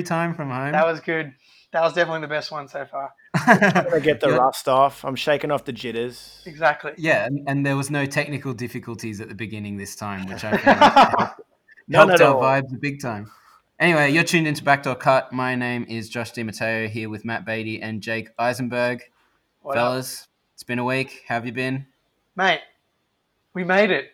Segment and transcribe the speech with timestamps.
[0.00, 0.72] every time from home.
[0.72, 1.32] that was good.
[1.72, 3.12] That was definitely the best one so far.
[3.34, 4.36] I get the Yeah.
[4.36, 5.04] rust off.
[5.04, 6.42] I'm shaking off the jitters.
[6.46, 6.92] Exactly.
[6.96, 10.56] Yeah, and, and there was no technical difficulties at the beginning this time, which I
[10.56, 11.40] found helped,
[11.86, 12.42] None helped at our all.
[12.42, 13.30] vibes big time.
[13.78, 15.32] Anyway, you're tuned into Backdoor Cut.
[15.32, 19.02] My name is Josh DiMatteo here with Matt Beatty and Jake Eisenberg.
[19.62, 19.84] What up?
[19.84, 21.22] Fellas, it's been a week.
[21.28, 21.86] How have you been?
[22.36, 22.60] mate,
[23.54, 24.10] we made it.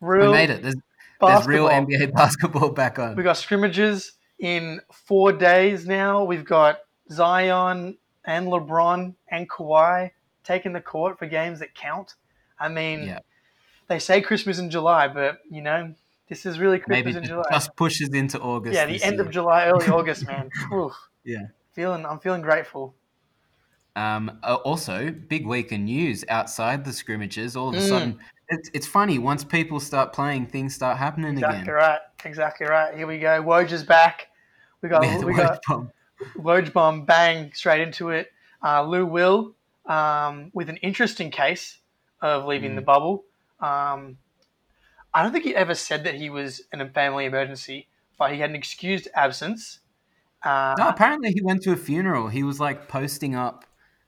[0.00, 0.62] Real we made it.
[0.62, 0.74] There's,
[1.20, 1.68] there's real.
[1.68, 3.14] NBA basketball back on.
[3.14, 4.12] We got scrimmages
[4.42, 6.24] in four days now.
[6.24, 10.10] We've got Zion and LeBron and Kawhi
[10.44, 12.16] taking the court for games that count.
[12.58, 13.20] I mean, Yeah.
[13.86, 15.94] they say Christmas in July, but you know,
[16.28, 17.44] this is really Maybe Christmas in July.
[17.52, 18.74] just pushes into August.
[18.74, 19.22] yeah, the end year.
[19.26, 20.50] of July, early August, man.
[20.72, 20.92] Oof.
[21.24, 21.46] Yeah.
[21.72, 22.94] Feeling, I'm feeling grateful.
[23.94, 27.54] Um, uh, also, big week in news outside the scrimmages.
[27.56, 27.88] All of a Mm.
[27.88, 28.18] sudden,
[28.48, 29.18] it's, it's funny.
[29.18, 31.60] Once people start playing, things start happening Exactly again.
[31.68, 32.00] Exactly right.
[32.24, 32.94] Exactly right.
[32.96, 33.42] Here we go.
[33.42, 34.28] Woj is back.
[34.82, 35.90] We got Yeah, we got bomb.
[36.36, 38.30] Woj bomb bang straight into it.
[38.64, 39.54] Uh, Lou Will
[39.86, 41.78] um, with an interesting case
[42.20, 42.76] of leaving Mm.
[42.76, 43.24] the bubble.
[43.60, 44.18] Um,
[45.14, 47.88] I don't think he ever said that he was in a family emergency,
[48.18, 49.80] but he had an excused absence.
[50.42, 52.28] Uh, No, apparently he went to a funeral.
[52.28, 53.64] He was like posting up.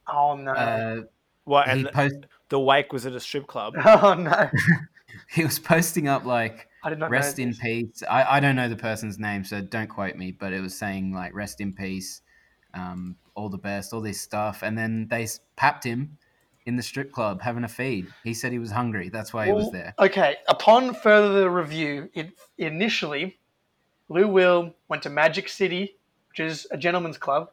[0.09, 0.53] oh no!
[0.53, 1.03] Uh,
[1.45, 1.67] What?
[1.67, 2.15] he And post.
[2.49, 3.75] the wake was at a strip club.
[3.85, 4.51] oh no!
[5.31, 7.59] He was posting up like I did not rest know in this.
[7.59, 8.03] peace.
[8.09, 10.31] I, I don't know the person's name, so don't quote me.
[10.31, 12.21] But it was saying like rest in peace,
[12.75, 15.27] um, all the best, all this stuff, and then they
[15.57, 16.19] papped him
[16.67, 18.07] in the strip club having a feed.
[18.23, 19.09] He said he was hungry.
[19.09, 19.95] That's why he was there.
[19.99, 23.39] Okay, upon further review, it initially
[24.09, 25.97] Lou Will went to Magic City,
[26.29, 27.51] which is a gentleman's club,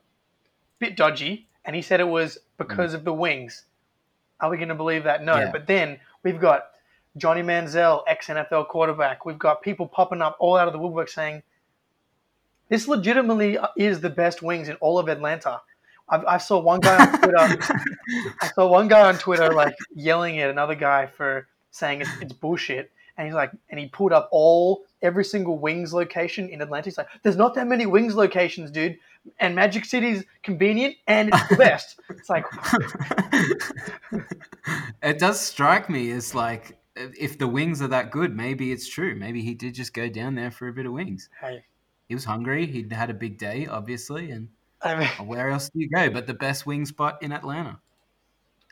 [0.79, 3.65] bit dodgy, and he said it was because of the wings.
[4.39, 5.23] Are we going to believe that?
[5.23, 5.35] No.
[5.35, 5.51] Yeah.
[5.51, 6.70] But then we've got
[7.17, 9.25] Johnny Manziel, ex NFL quarterback.
[9.25, 11.43] We've got people popping up all out of the woodwork saying
[12.69, 15.61] this legitimately uh, is the best wings in all of Atlanta.
[16.07, 17.37] I've, I saw one guy on Twitter.
[18.41, 22.33] I saw one guy on Twitter like yelling at another guy for saying it's, it's
[22.33, 26.85] bullshit, and he's like, and he pulled up all every single wings location in Atlanta.
[26.85, 28.97] He's like, "There's not that many wings locations, dude."
[29.39, 31.99] And Magic City's convenient and it's the best.
[32.09, 32.43] It's like,
[35.03, 36.75] it does strike me as like
[37.17, 39.15] if the wings are that good, maybe it's true.
[39.15, 41.29] Maybe he did just go down there for a bit of wings.
[41.39, 41.63] hey,
[42.07, 42.65] He was hungry.
[42.67, 44.49] He'd had a big day, obviously, and
[44.81, 47.79] I mean, where else do you go but the best wing spot in Atlanta?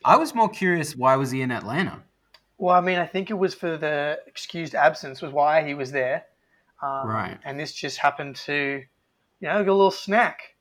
[0.04, 2.04] I was more curious why was he in Atlanta?
[2.58, 5.92] well, I mean, I think it was for the excused absence was why he was
[5.92, 6.26] there,
[6.82, 7.38] um, Right.
[7.46, 8.84] And this just happened to,
[9.40, 10.56] you know, get a little snack.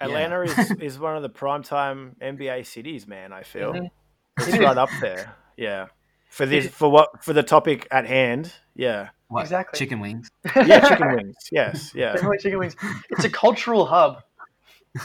[0.00, 3.32] Atlanta is, is one of the primetime NBA cities, man.
[3.32, 3.90] I feel Mhm.
[4.40, 4.58] It is.
[4.58, 5.34] right up there.
[5.56, 5.86] Yeah.
[6.30, 8.52] For this, for what, for the topic at hand.
[8.74, 9.10] Yeah.
[9.28, 9.78] What, Exactly.
[9.78, 10.30] Chicken wings.
[10.56, 10.80] Yeah.
[10.88, 11.36] Chicken wings.
[11.52, 11.92] Yes.
[11.94, 12.12] Yeah.
[12.12, 12.76] Definitely chicken wings.
[13.10, 14.22] It's a cultural hub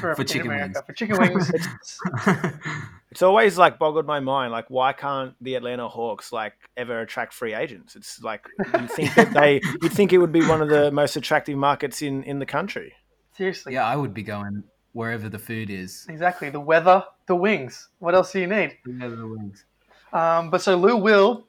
[0.00, 0.64] for, For chicken America.
[0.74, 0.86] wings.
[0.86, 1.50] For chicken wings,
[3.10, 4.52] It's always like boggled my mind.
[4.52, 7.96] Like, why can't the Atlanta Hawks like ever attract free agents?
[7.96, 11.16] It's like you think that they, you'd think it would be one of the most
[11.16, 12.92] attractive markets in in the country.
[13.36, 13.74] seriously.
[13.74, 16.06] yeah, I would be going wherever the food is.
[16.08, 16.48] Exactly.
[16.50, 17.88] The weather, the wings.
[17.98, 18.78] What else do you need?
[18.86, 19.64] Wherever the wings.
[20.12, 21.46] Um, but so Lou Will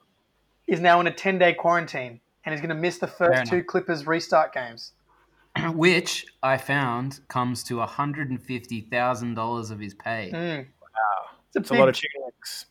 [0.68, 3.50] is now in a 10 day quarantine and is going to miss the Fair first
[3.50, 3.68] two enough.
[3.68, 4.94] Clippers restart games.
[5.74, 10.32] Which I found comes to $150,000 of his pay.
[10.34, 10.58] Mm.
[10.58, 10.66] Wow.
[11.48, 12.22] It's a, It's a lot of chicken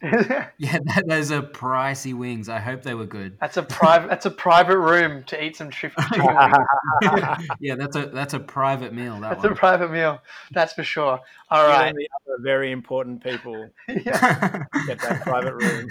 [0.02, 0.16] wings.
[0.58, 2.48] Yeah, that, those are pricey wings.
[2.48, 3.36] I hope they were good.
[3.40, 4.08] that's a private.
[4.08, 7.48] That's a private room to eat some chi- chicken wings.
[7.60, 9.20] Yeah, that's a that's a private meal.
[9.20, 10.20] That That's a private meal.
[10.52, 11.20] That's for sure.
[11.50, 11.94] All You right.
[11.94, 14.64] the other very important people Yeah.
[14.86, 15.88] get that private room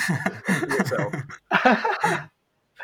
[0.69, 1.13] yourself.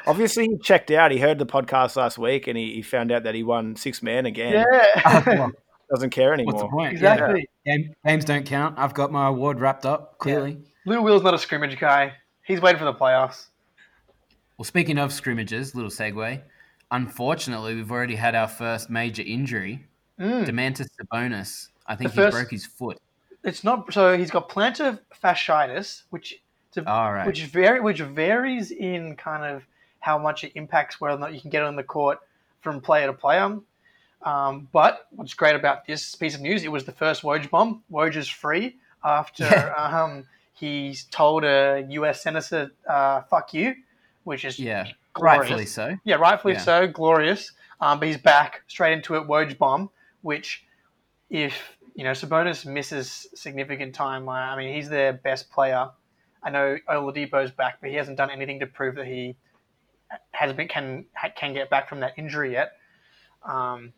[0.08, 1.12] Obviously, he checked out.
[1.12, 4.02] He heard the podcast last week, and he, he found out that he won six
[4.02, 4.66] man again.
[4.68, 5.02] yeah.
[5.06, 5.50] Uh,
[5.92, 6.54] Doesn't care anymore.
[6.54, 6.94] What's the point?
[6.94, 7.50] exactly.
[7.66, 7.78] Yeah.
[8.06, 8.80] Games don't count.
[8.80, 10.58] I've got my award wrapped up clearly.
[10.86, 12.14] Lou Will's not a scrimmage guy.
[12.44, 13.48] He's waiting for the playoffs.
[14.58, 16.42] Well, speaking of scrimmages, little segue.
[16.92, 19.86] Unfortunately, we've already had our first major injury.
[20.20, 20.46] Mm.
[20.46, 21.68] Domantas Sabonis.
[21.88, 23.00] I think The he first- broke his foot.
[23.44, 26.40] It's not so he's got plantar fasciitis, which
[26.70, 27.26] it's a, All right.
[27.26, 29.64] which vary which varies in kind of
[30.00, 32.20] how much it impacts whether or not you can get on the court
[32.62, 33.58] from player to player.
[34.24, 37.84] Um, but what's great about this piece of news, it was the first Woj bomb.
[37.92, 39.74] Woj is free after Yeah.
[40.04, 42.22] um, he's told a U.S.
[42.22, 43.76] senator, uh, "Fuck you,"
[44.24, 45.40] which is yeah, glorious.
[45.42, 45.98] rightfully so.
[46.04, 46.60] Yeah, rightfully Yeah.
[46.60, 46.88] so.
[46.88, 47.52] Glorious.
[47.80, 49.28] Um, but he's back straight into it.
[49.28, 49.90] Woj bomb,
[50.22, 50.66] which
[51.32, 55.90] if you know Sabonis misses significant time, uh, I mean he's their best player.
[56.44, 59.36] I know Oladipo's back, but he hasn't done anything to prove that he
[60.32, 62.74] has been can can get back from that injury yet.
[63.44, 63.94] Um,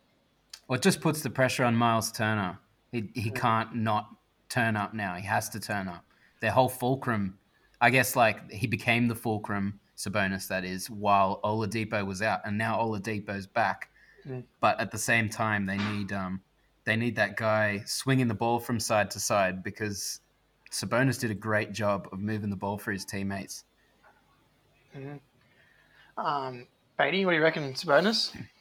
[0.68, 2.60] well, it just puts the pressure on Miles Turner.
[2.92, 3.36] He he mm.
[3.36, 4.10] can't not
[4.50, 5.15] turn up now.
[5.15, 6.06] He has to turn up.
[6.39, 7.38] Their whole fulcrum,
[7.81, 12.57] I guess, like he became the fulcrum Sabonis that is, while Oladipo was out, and
[12.57, 13.89] now Oladipo's back.
[14.27, 14.44] Mm.
[14.60, 16.42] But at the same time, they need um,
[16.86, 20.19] they need that guy swinging the ball from side to side because
[20.71, 23.63] Sabonis did a great job of moving the ball for his teammates.
[24.95, 26.25] Mm-hmm.
[26.25, 26.68] Um,
[26.98, 28.36] Beatty, what do you reckon, Sabonis?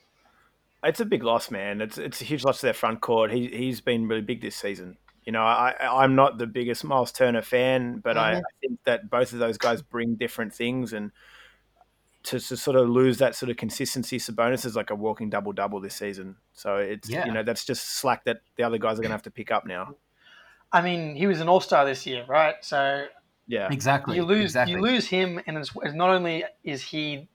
[0.85, 1.81] It's a big loss, man.
[1.81, 3.31] It's it's a huge loss to their front court.
[3.31, 4.97] He he's been really big this season.
[5.25, 8.37] You know, I I'm not the biggest Miles Turner fan, but mm-hmm.
[8.37, 11.13] I, I think that both of those guys bring different things and
[12.25, 14.19] to, to, sort of lose that sort of consistency.
[14.19, 16.37] Sabonis is like a walking double double this season.
[16.53, 17.27] So it's yeah.
[17.27, 19.51] you know that's just slack that the other guys are going to have to pick
[19.51, 19.95] up now.
[20.73, 22.55] I mean, he was an all star this year, right?
[22.63, 23.07] So
[23.47, 24.17] yeah, exactly.
[24.17, 24.75] You lose exactly.
[24.75, 27.29] you lose him, and it's, it's, not only is he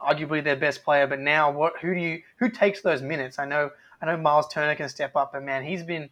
[0.00, 1.74] arguably their best player, but now what?
[1.80, 3.38] Who do you who takes those minutes?
[3.38, 3.70] I know
[4.00, 6.10] I know Miles Turner can step up, but man, he's been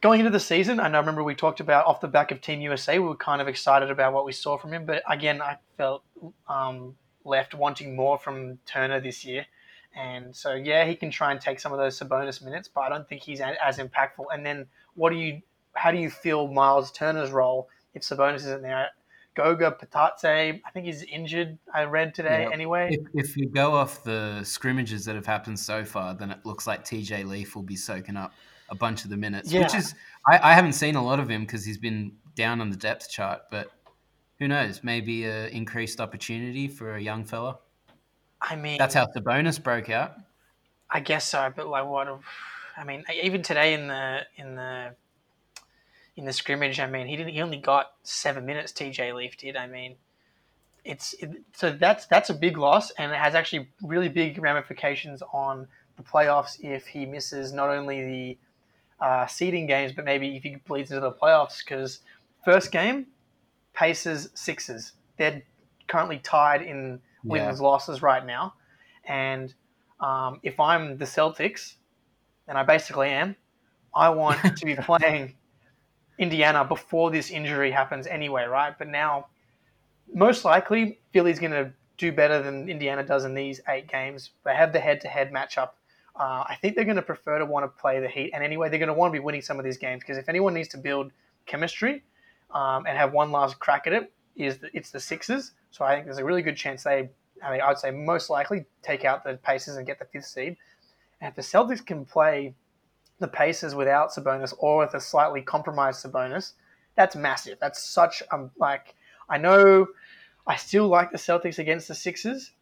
[0.00, 0.80] going into the season.
[0.80, 1.00] And I.
[1.00, 3.90] Remember we talked about off the back of Team USA, we were kind of excited
[3.90, 6.02] about what we saw from him, but again, I felt
[6.48, 9.46] um, left wanting more from Turner this year.
[9.96, 12.88] And so, yeah, he can try and take some of those Sabonis minutes, but I
[12.88, 14.26] don't think he's as impactful.
[14.32, 15.40] And then, what do you,
[15.74, 18.90] how do you feel Miles Turner's role if Sabonis isn't there?
[19.34, 21.58] Goga Bitadze, I think he's injured.
[21.72, 22.54] I read today yeah.
[22.54, 22.90] anyway.
[22.92, 26.66] If, if, you go off the scrimmages that have happened so far, then it looks
[26.66, 28.32] like TJ Leaf will be soaking up
[28.70, 29.62] a bunch of the minutes, yeah.
[29.62, 29.94] which is
[30.28, 33.10] I, I haven't seen a lot of him because he's been down on the depth
[33.10, 33.70] chart, but
[34.38, 34.82] who knows?
[34.82, 37.58] Maybe a increased opportunity for a young fella.
[38.40, 40.14] I mean, that's how Sabonis broke out.
[40.90, 42.20] I guess so, but like what?
[42.76, 44.94] I mean, even today in the in the
[46.16, 47.32] in the scrimmage, I mean, he didn't.
[47.32, 48.72] He only got seven minutes.
[48.72, 49.56] TJ Leaf did.
[49.56, 49.96] I mean,
[50.84, 55.22] it's it, so that's that's a big loss, and it has actually really big ramifications
[55.32, 55.66] on
[55.96, 58.04] the playoffs if he misses not only
[59.00, 61.64] the uh, seeding games, but maybe if he bleeds into the playoffs.
[61.64, 62.00] Because
[62.44, 63.06] first game,
[63.72, 64.92] Pacers, Sixers.
[65.16, 65.42] They're
[65.88, 67.66] currently tied in wins yeah.
[67.66, 68.54] losses right now,
[69.04, 69.52] and
[70.00, 71.74] um, if I'm the Celtics,
[72.46, 73.34] and I basically am,
[73.94, 75.34] I want to be playing
[76.18, 78.76] Indiana before this injury happens anyway, right?
[78.78, 79.26] But now,
[80.12, 84.30] most likely, Philly's going to do better than Indiana does in these eight games.
[84.44, 85.70] They have the head-to-head matchup.
[86.16, 88.68] Uh, I think they're going to prefer to want to play the Heat, and anyway,
[88.68, 90.68] they're going to want to be winning some of these games because if anyone needs
[90.68, 91.10] to build
[91.46, 92.02] chemistry,
[92.54, 95.52] um, and have one last crack at it is the, it's the Sixers.
[95.70, 97.10] So I think there's a really good chance they,
[97.42, 100.56] I mean, I'd say most likely take out the Pacers and get the fifth seed.
[101.20, 102.54] And if the Celtics can play
[103.18, 106.52] the Pacers without Sabonis or with a slightly compromised Sabonis,
[106.96, 107.58] that's massive.
[107.60, 108.94] That's such a like.
[109.28, 109.86] I know
[110.46, 112.52] I still like the Celtics against the Sixers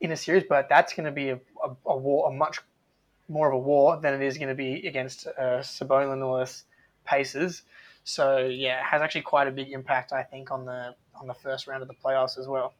[0.00, 2.60] in a series, but that's going to be a, a, a, war, a much
[3.28, 6.64] more of a war than it is going to be against uh, Sabonis
[7.04, 7.62] Pacers.
[8.04, 11.34] So yeah, it has actually quite a big impact, I think, on the on the
[11.34, 12.74] first round of the playoffs as well.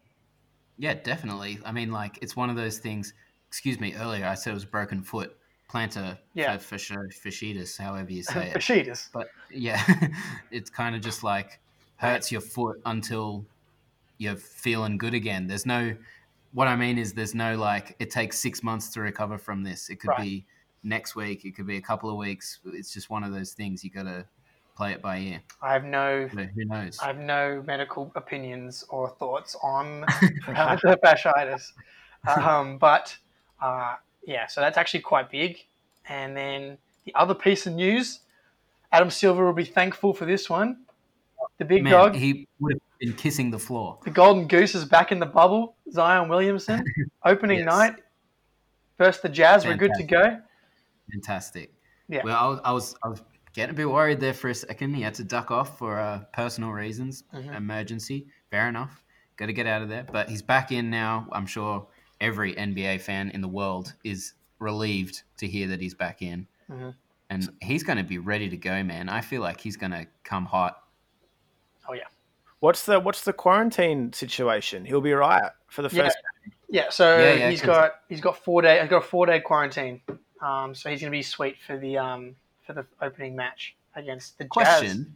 [0.79, 1.61] Yeah, definitely.
[1.65, 3.15] I mean, like it's one of those things.
[3.49, 5.37] Excuse me, earlier I said it was broken foot
[5.73, 6.57] plantar yeah.
[6.57, 8.57] fasciitis, however you say it.
[8.57, 9.09] fasciitis.
[9.13, 9.83] But yeah,
[10.51, 11.61] it's kind of just like
[11.97, 13.47] hurts your foot until
[14.19, 15.47] you're feeling good again.
[15.47, 15.97] There's no.
[16.53, 17.97] What I mean is, there's no like.
[17.99, 19.89] It takes six months to recover from this.
[19.89, 20.21] It could right.
[20.21, 20.47] be
[20.83, 21.45] next week.
[21.45, 22.61] It could be a couple of weeks.
[22.67, 24.27] It's just one of those things you gotta
[24.77, 25.41] play it by ear.
[25.63, 26.27] I have no.
[26.27, 26.99] Who knows?
[27.01, 30.01] I have no medical opinions or thoughts on
[30.47, 31.73] the fasciitis,
[32.37, 33.17] um, but
[33.63, 35.59] uh, yeah, so that's actually quite big.
[36.09, 38.21] And then the other piece of news,
[38.91, 40.85] Adam Silver will be thankful for this one.
[41.59, 42.15] The big Man, dog.
[42.15, 43.99] He would have been kissing the floor.
[44.05, 45.77] The golden goose is back in the bubble.
[45.91, 46.85] Zion Williamson,
[47.25, 47.67] opening yes.
[47.67, 47.95] night.
[48.99, 49.81] First, the Jazz Fantastic.
[49.81, 50.41] were good to go.
[51.11, 51.75] Fantastic.
[52.09, 52.23] Yeah.
[52.25, 53.23] Well, I was, I was, I was
[53.55, 54.95] getting a bit worried there for a second.
[54.95, 57.53] He had to duck off for uh, personal reasons, mm-hmm.
[57.55, 58.27] emergency.
[58.51, 59.03] Fair enough.
[59.37, 60.07] Got to get out of there.
[60.11, 61.27] But he's back in now.
[61.33, 61.87] I'm sure
[62.23, 66.47] every NBA fan in the world is relieved to hear that he's back in.
[66.71, 66.91] Mm-hmm.
[67.29, 69.09] And he's going to be ready to go, man.
[69.09, 70.83] I feel like he's going to come hot.
[71.89, 72.05] Oh yeah.
[72.61, 74.85] What's the what's the quarantine situation?
[74.85, 76.17] He'll be right for the first.
[76.69, 79.27] Yeah, yeah so yeah, yeah, he's got he's got four day he's got a four
[79.27, 80.01] day quarantine.
[80.41, 84.39] Um, so he's going to be sweet for the um, for the opening match against
[84.39, 84.87] the Question.
[84.87, 85.07] Jazz.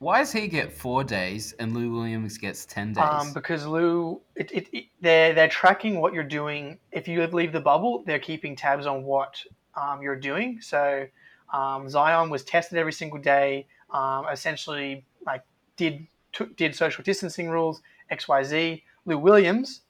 [0.00, 3.04] Why does he get four days and Lou Williams gets ten days?
[3.04, 6.78] Um, because Lou, it, it, it, they're they're tracking what you're doing.
[6.92, 9.42] If you leave the bubble, they're keeping tabs on what
[9.74, 10.60] um, you're doing.
[10.60, 11.06] So
[11.52, 13.66] um, Zion was tested every single day.
[13.90, 15.42] Um, essentially, like
[15.76, 18.84] did took, did social distancing rules, X, Y, Z.
[19.04, 19.80] Lou Williams,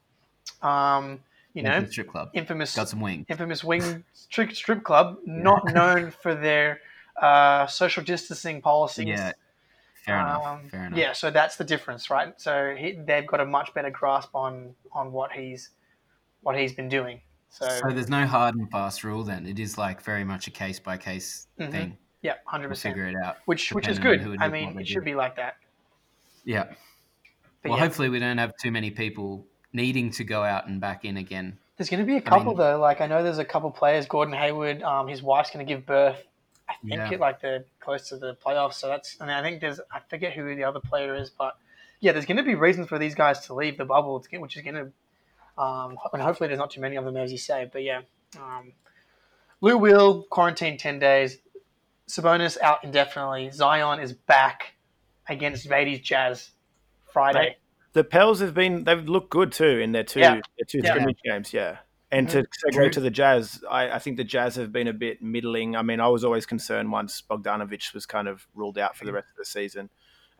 [0.62, 1.20] um,
[1.52, 2.30] you know, strip club.
[2.32, 3.26] infamous Got some wings.
[3.28, 6.80] infamous wing strip, strip club, not known for their
[7.20, 9.06] uh, social distancing policies.
[9.06, 9.32] Yeah,
[10.08, 10.44] fair enough.
[10.46, 10.98] Um, Fair enough.
[10.98, 12.32] Yeah, so that's the difference, right?
[12.40, 15.70] So he, they've got a much better grasp on on what he's
[16.42, 17.20] what he's been doing.
[17.50, 19.46] So, So there's no hard and fast rule then.
[19.46, 21.96] It is like very much a case by case thing.
[22.22, 22.94] yeah, hundred percent.
[22.94, 23.36] figure it out.
[23.46, 24.20] Which which is good.
[24.20, 24.84] on who it I mean, it do.
[24.84, 25.56] should be like that.
[26.44, 26.64] Yeah.
[27.62, 30.80] But well, yeah, hopefully we don't have too many people needing to go out and
[30.80, 31.58] back in again.
[31.76, 32.78] there's going to be a couple mean- though.
[32.78, 34.06] Like I know there's a couple players.
[34.06, 36.22] Gordon Hayward, um, his wife's going to give birth.
[36.68, 37.12] I think Yeah.
[37.12, 38.74] it like the close to the playoffs.
[38.74, 41.56] So that's and I think there's I forget who the other player is, but
[42.00, 44.62] yeah, there's going to be reasons for these guys to leave the bubble, which is
[44.62, 47.68] going to, um, and hopefully there's not too many of them as you say.
[47.72, 48.02] But yeah,
[48.38, 48.72] um,
[49.60, 51.38] Lou will quarantine ten days.
[52.08, 53.50] Sabonis out indefinitely.
[53.50, 54.74] Zion is back
[55.28, 56.50] against Vadi's Jazz
[57.12, 57.56] Friday.
[57.92, 60.34] The Pels have been they've looked good too in their two Yeah.
[60.56, 60.90] their two Yeah.
[60.90, 61.78] scrimmage games, yeah.
[62.10, 65.20] And to segue to the Jazz, I, I think the Jazz have been a bit
[65.20, 65.76] middling.
[65.76, 69.12] I mean, I was always concerned once Bogdanovich was kind of ruled out for the
[69.12, 69.90] rest of the season,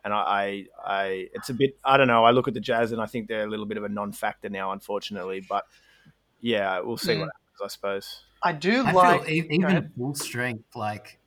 [0.03, 2.25] and I, I, I it's a bit I don't know.
[2.25, 4.49] I look at the Jazz and I think they're a little bit of a non-factor
[4.49, 5.45] now, unfortunately.
[5.47, 5.65] But
[6.41, 7.19] yeah, we'll see Mm.
[7.19, 7.61] what happens.
[7.63, 8.23] I suppose.
[8.41, 9.25] I do I like.
[9.25, 9.91] feel even ahead.
[9.95, 11.19] full strength, like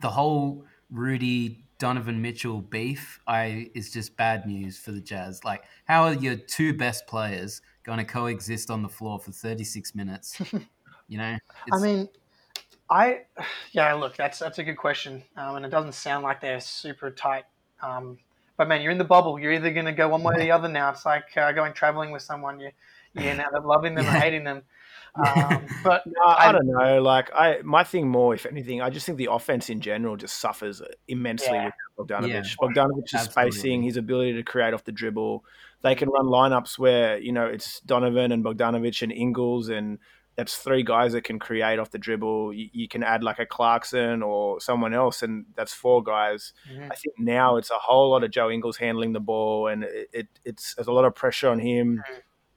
[0.00, 5.44] the whole Rudy Donovan Mitchell beef, I is just bad news for the Jazz.
[5.44, 9.94] Like, how are your two best players going to coexist on the floor for 36
[9.94, 10.40] minutes?
[11.08, 11.36] you know,
[11.72, 12.08] I mean,
[12.90, 13.20] I
[13.72, 13.92] yeah.
[13.94, 17.44] Look, that's that's a good question, um, and it doesn't sound like they're super tight.
[17.82, 18.18] Um,
[18.56, 19.38] but man, you're in the bubble.
[19.38, 20.90] You're either going to go one way or the other now.
[20.90, 22.60] It's like uh, going traveling with someone.
[22.60, 22.70] You
[23.14, 24.62] you're now loving them or hating them.
[25.14, 27.02] Um, but No, I, don't know.
[27.02, 30.36] Like I, my thing more, if anything, I just think the offense in general just
[30.40, 31.70] suffers immensely Yeah.
[31.96, 32.28] with Bogdanovich.
[32.30, 32.42] Yeah.
[32.60, 33.52] Bogdanovich's Absolutely.
[33.52, 35.44] spacing, his ability to create off the dribble.
[35.82, 39.98] They can run lineups where you know it's Donovan and Bogdanovich and Ingles, and
[40.36, 42.54] that's three guys that can create off the dribble.
[42.54, 46.54] You, you can add like a Clarkson or someone else, and that's four guys.
[46.72, 46.90] Mhm.
[46.90, 50.08] I think now it's a whole lot of Joe Ingles handling the ball, and it,
[50.12, 52.02] it it's there's a lot of pressure on him.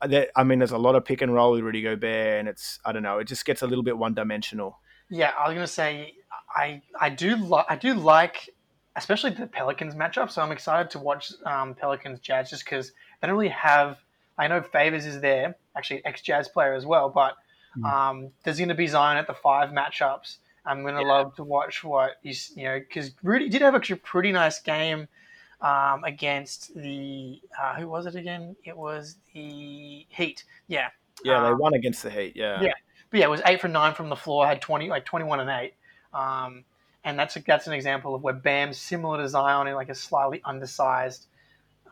[0.05, 2.79] There- I mean, there's a lot of pick and roll with Rudy Gobert, and it's
[2.85, 4.79] I don't know, it just gets a little bit one dimensional.
[5.09, 6.13] yeah, I was going to say
[6.55, 8.49] I I do like I do like
[8.97, 10.31] especially the Pelicans matchup.
[10.31, 13.97] So I'm excited to watch um, Pelicans Jazz just because they don't really have.
[14.37, 17.35] I know Favors is there, actually ex Jazz player as well, but
[17.77, 17.91] Mm.
[17.91, 20.37] um, there's going to be Zion at the five matchups.
[20.65, 21.07] I'm going to Yeah.
[21.09, 24.59] love to watch what he's you know because Rudy did have actually a pretty nice
[24.61, 25.07] game
[25.61, 28.55] um, against the uh, who was it again?
[28.63, 30.43] It was the Heat.
[30.67, 30.89] Yeah,
[31.23, 32.33] Yeah, they Um, won against the Heat.
[32.35, 32.73] Yeah, yeah.
[33.09, 34.45] but yeah, it was eight for nine from the floor.
[34.45, 35.73] Had twenty like twenty one and eight.
[36.13, 36.65] Um,
[37.03, 39.95] and that's a, that's an example of where Bam's similar to Zion in like a
[39.95, 41.27] slightly undersized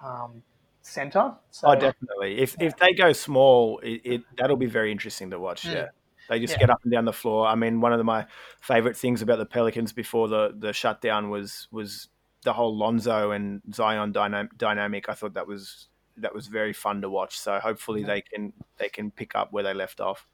[0.03, 0.41] um,
[0.81, 1.33] center.
[1.51, 2.39] So oh, definitely.
[2.39, 5.63] If if they go small, it, it that'll be very interesting to watch.
[5.63, 5.73] Mm.
[5.73, 5.87] Yeah,
[6.29, 6.59] they just Yeah.
[6.59, 7.47] get up and down the floor.
[7.47, 8.25] I mean, one of the, my
[8.59, 12.09] favorite things about the Pelicans before the the shutdown was was
[12.43, 15.09] the whole Lonzo and Zion dynam- dynamic.
[15.09, 17.39] I thought that was that was very fun to watch.
[17.39, 18.07] So hopefully Yeah.
[18.07, 20.27] they can they can pick up where they left off.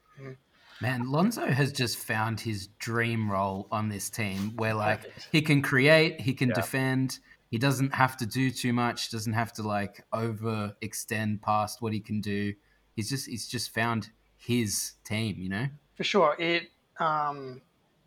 [0.82, 5.28] Man, Lonzo has just found his dream role on this team where like Perfect.
[5.30, 6.54] he can create, he can Yeah.
[6.54, 7.18] defend,
[7.50, 12.00] he doesn't have to do too much, doesn't have to like overextend past what he
[12.00, 12.54] can do.
[12.96, 15.66] He's just he's just found his team, you know?
[15.96, 17.60] for sure, it um,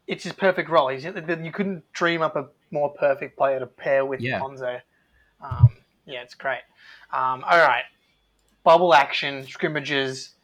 [0.08, 0.90] it's his perfect role.
[0.90, 4.42] He's, you couldn't dream up a more perfect player to pair with Yeah.
[4.42, 4.80] Lonzo.
[5.42, 5.70] Um,
[6.06, 6.62] yeah, it's great.
[7.12, 7.84] Um, all right,
[8.64, 10.36] bubble action scrimmages.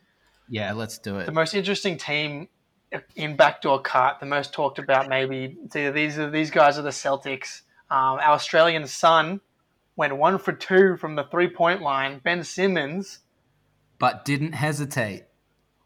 [0.48, 1.26] Yeah, let's do it.
[1.26, 2.48] the most interesting team
[3.16, 6.82] in backdoor cut, the most talked about maybe it's either these are these guys are
[6.82, 7.62] the Celtics.
[7.92, 9.42] Um, our Australian son
[9.96, 12.20] went one for two from the three point line.
[12.24, 13.20] Ben Simmons
[14.00, 15.26] But didn't hesitate.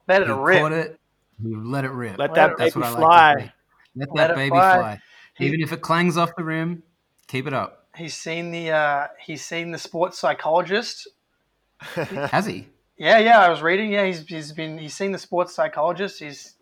[0.07, 0.59] let it He rip.
[0.61, 0.99] caught it,
[1.41, 2.17] he let it rip.
[2.17, 3.33] Let Let that baby what fly.
[3.33, 3.51] like to see.
[3.95, 4.77] Let Let that baby fly.
[4.77, 5.01] fly.
[5.39, 6.83] Even if it clangs off the rim,
[7.27, 7.87] keep it up.
[7.95, 11.07] He's seen the uh, he's seen the sports psychologist.
[11.79, 12.67] Has he?
[12.97, 13.91] Yeah, yeah, I was reading.
[13.91, 16.19] Yeah, he's, he's been he's seen the sports psychologist.
[16.19, 16.55] He's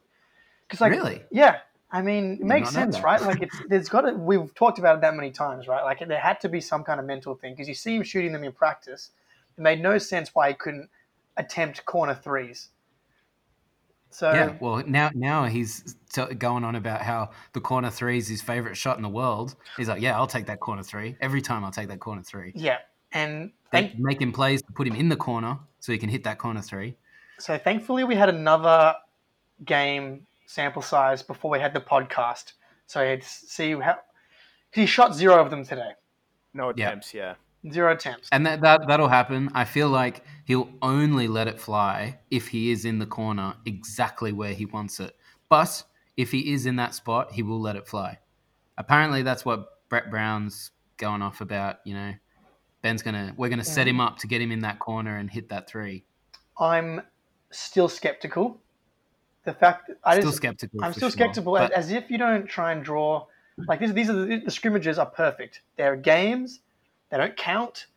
[0.68, 1.22] because like really?
[1.32, 1.60] Yeah,
[1.92, 3.22] I mean, it makes sense, right?
[3.22, 4.14] Like, it's there's got to.
[4.14, 5.84] We've talked about it that many times, right?
[5.84, 8.32] Like, there had to be some kind of mental thing because you see him shooting
[8.32, 9.12] them in practice.
[9.58, 10.90] It made no sense why he couldn't
[11.36, 12.70] attempt corner threes.
[14.12, 18.28] So Yeah, well now now he's t- going on about how the corner three is
[18.28, 19.56] his favorite shot in the world.
[19.78, 21.64] He's like, yeah, I'll take that corner three every time.
[21.66, 22.52] I'll take that corner three.
[22.56, 22.80] yeah,
[23.14, 26.10] and They thank, make him plays to put him in the corner so he can
[26.10, 26.98] hit that corner three.
[27.40, 28.96] so thankfully we had another
[29.66, 32.54] game sample size before we had the podcast,
[32.88, 33.98] so I'd see how
[34.74, 35.92] he shot zero of them today.
[36.54, 36.88] no Yeah.
[36.88, 37.14] attempts.
[37.14, 37.36] Yeah.
[37.70, 38.28] Zero attempts.
[38.32, 39.50] And that, that that'll happen.
[39.54, 44.32] I feel like he'll only let it fly if he is in the corner exactly
[44.32, 45.16] where he wants it.
[45.48, 45.84] But
[46.18, 48.18] if he is in that spot, he will let it fly.
[48.78, 51.78] Apparently, that's what Brett Brown's going off about.
[51.86, 52.14] You know,
[52.82, 55.50] Ben's gonna we're gonna set him up to get him in that corner and hit
[55.50, 56.04] that three.
[56.60, 57.02] I'm
[57.52, 58.60] still skeptical.
[59.44, 60.84] The fact that I Still just, skeptical.
[60.84, 61.12] I'm still sure.
[61.12, 63.26] skeptical, But- as if you don't try and draw.
[63.68, 65.62] Like this, these are the, the scrimmages are perfect.
[65.76, 66.62] They're games.
[67.12, 67.88] They don't count.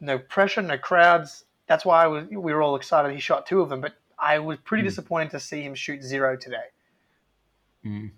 [0.00, 1.44] No pressure, no crowds.
[1.66, 3.12] That's why I was, we were all excited.
[3.14, 4.88] He shot two of them, but I was pretty Hmm.
[4.88, 6.64] disappointed to see him shoot zero today.
[7.84, 8.10] Mm.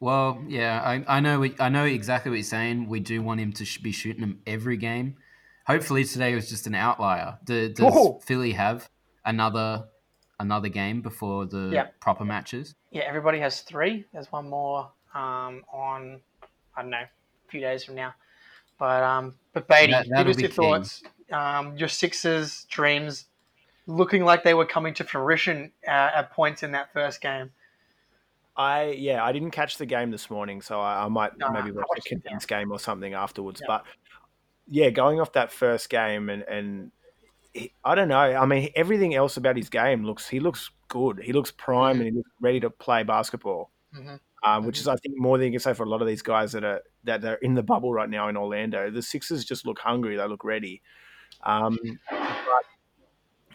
[0.00, 2.88] Well, yeah, I, I know we, I know exactly what you're saying.
[2.88, 5.16] We do want him to sh- be shooting them every game.
[5.66, 7.38] Hopefully today was just an outlier.
[7.44, 8.20] Do, does Whoa.
[8.24, 8.88] Philly have
[9.24, 9.84] another
[10.40, 11.86] another game before the Yeah.
[12.00, 12.74] proper matches?
[12.90, 14.04] Yeah, everybody has three.
[14.12, 16.20] There's one more um, on
[16.76, 18.14] I don't know a few days from now.
[18.78, 21.02] But um, but Beatty, That- give us your thoughts.
[21.32, 23.26] Um, your Sixers dreams
[23.86, 27.50] looking like they were coming to fruition uh, at points in that first game.
[28.56, 31.70] I yeah, I didn't catch the game this morning, so I, I might No, maybe
[31.72, 32.08] watch a watched yeah.
[32.18, 33.60] condensed game or something afterwards.
[33.60, 33.66] Yeah.
[33.68, 33.84] But
[34.68, 36.92] yeah, going off that first game and and
[37.52, 38.16] he, I don't know.
[38.18, 41.20] I mean, everything else about his game looks he looks good.
[41.22, 43.70] He looks prime and he looks ready to play basketball.
[43.96, 44.20] Mhm.
[44.46, 46.20] Um, which is, I think, more than you can say for a lot of these
[46.20, 48.90] guys that are that are in the bubble right now in Orlando.
[48.90, 50.82] The Sixers just look hungry; they look ready.
[51.44, 51.78] Um,
[52.10, 52.64] but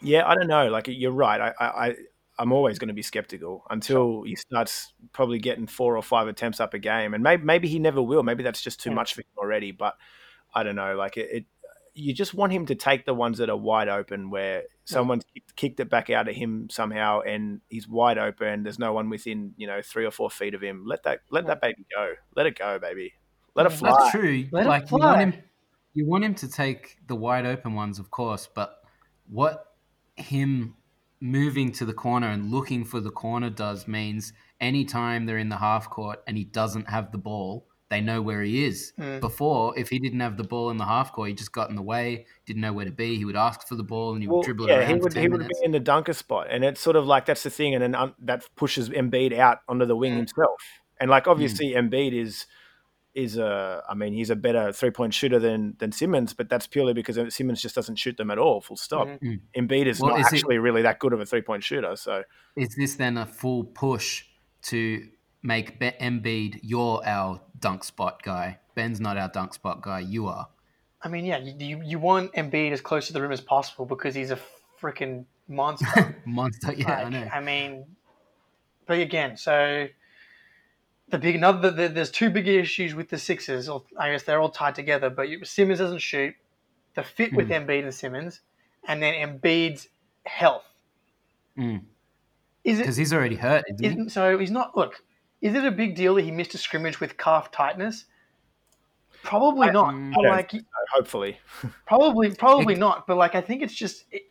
[0.01, 0.69] yeah, I don't know.
[0.69, 1.39] Like you're right.
[1.41, 1.95] I, I, I
[2.39, 6.59] I'm always going to be skeptical until he starts probably getting four or five attempts
[6.59, 8.23] up a game, and maybe maybe he never will.
[8.23, 8.95] Maybe that's just too Yeah.
[8.95, 9.71] much for him already.
[9.71, 9.95] But
[10.55, 10.95] I don't know.
[10.95, 11.45] Like it, it
[11.93, 15.55] you just want him to take the ones that are wide open, where someone's kicked,
[15.55, 18.63] kicked it back out of him somehow, and he's wide open.
[18.63, 20.83] There's no one within you know three or four feet of him.
[20.85, 22.13] Let that let that baby go.
[22.35, 23.13] Let it go, baby.
[23.55, 23.91] Let it fly.
[23.91, 24.47] That's true.
[24.51, 25.43] Let it like you want him,
[25.93, 28.47] you want him to take the wide open ones, of course.
[28.53, 28.75] But
[29.27, 29.65] what
[30.15, 30.75] him
[31.21, 35.57] moving to the corner and looking for the corner does means anytime they're in the
[35.57, 38.93] half court and he doesn't have the ball, they know where he is.
[38.99, 39.19] Mm.
[39.19, 41.75] Before, if he didn't have the ball in the half court, he just got in
[41.75, 43.15] the way, didn't know where to be.
[43.17, 44.93] He would ask for the ball and he would Well, dribble it yeah, around he
[44.97, 45.59] for would ten he would minutes.
[45.59, 47.95] be in the dunker spot, and it's sort of like that's the thing, and then
[47.95, 50.17] um, that pushes Embiid out onto the wing Mm.
[50.17, 50.61] himself.
[50.99, 51.31] And like Hmm.
[51.31, 52.45] obviously, Embiid is
[53.15, 56.67] is a, I mean, he's a better three point shooter than than Simmons, but that's
[56.67, 58.61] purely because Simmons just doesn't shoot them at all.
[58.61, 59.07] Full stop.
[59.07, 59.19] Mhm.
[59.23, 59.39] Mm.
[59.67, 61.95] Embiid is Well, not is it- actually really that good of a three point shooter.
[61.95, 62.23] So
[62.55, 64.25] Is this then a full push
[64.65, 65.07] to
[65.41, 68.59] make Be- Embiid your our dunk spot guy?
[68.75, 69.99] Ben's not our dunk spot guy.
[69.99, 70.47] You are.
[71.01, 74.13] I mean, yeah, you, you want Embiid as close to the rim as possible because
[74.15, 74.39] he's a
[74.81, 76.15] freaking monster.
[76.25, 76.73] Monster.
[76.73, 77.29] Yeah, I know.
[77.33, 77.85] I mean,
[78.85, 79.87] but again, so
[81.09, 83.67] the big another the, there's two big issues with the Sixers.
[83.69, 85.09] Or I guess they're all tied together.
[85.09, 86.35] But you, Simmons doesn't shoot.
[86.95, 87.65] The fit with Mm.
[87.67, 88.41] Embiid and Simmons,
[88.87, 89.87] and then Embiid's
[90.25, 90.65] health.
[91.57, 91.83] Mm.
[92.63, 94.09] Is it Because he's already hurt, isn't he?
[94.09, 94.37] so?
[94.37, 94.75] He's not.
[94.75, 95.01] Look,
[95.41, 98.05] is it a big deal that he missed a scrimmage with calf tightness?
[99.23, 99.93] Probably not.
[99.93, 100.51] mm, I like,
[100.93, 101.37] hopefully,
[101.85, 103.05] Probably, probably not.
[103.05, 104.23] But like, I think it's just, it,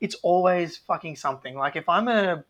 [0.00, 1.56] it's always fucking something.
[1.56, 2.44] Like, if I'm a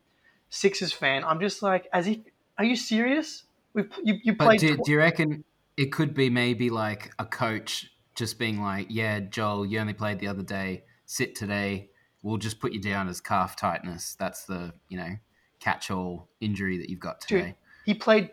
[0.50, 2.18] Sixers fan, I'm just like, as if,
[2.58, 3.44] are you serious?
[3.72, 4.60] We you, you played.
[4.60, 5.44] do, tw- do you reckon
[5.76, 10.18] it could be maybe like a coach just being like, "Yeah, Joel, you only played
[10.18, 10.84] the other day.
[11.06, 11.90] Sit today.
[12.22, 14.16] We'll just put you down as calf tightness.
[14.18, 15.16] That's the you know
[15.60, 17.54] catch-all injury that you've got Dude.
[17.84, 18.30] Today." he played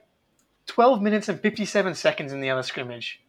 [0.68, 3.22] 12 minutes and 57 seconds in the other scrimmage.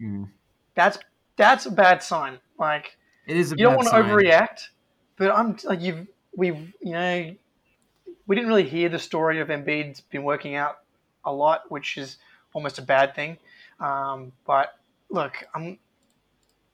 [0.00, 0.28] Mm.
[0.74, 0.98] That's
[1.36, 2.38] that's a bad sign.
[2.58, 2.96] Like,
[3.26, 4.04] It is a you don't want to sign.
[4.04, 4.68] overreact,
[5.16, 7.34] but I'm like you've we've you know
[8.26, 10.78] we didn't really hear the story of Embiid's been working out
[11.24, 12.18] a lot, which is
[12.52, 13.38] almost a bad thing.
[13.80, 14.78] Um, but
[15.10, 15.78] look, I'm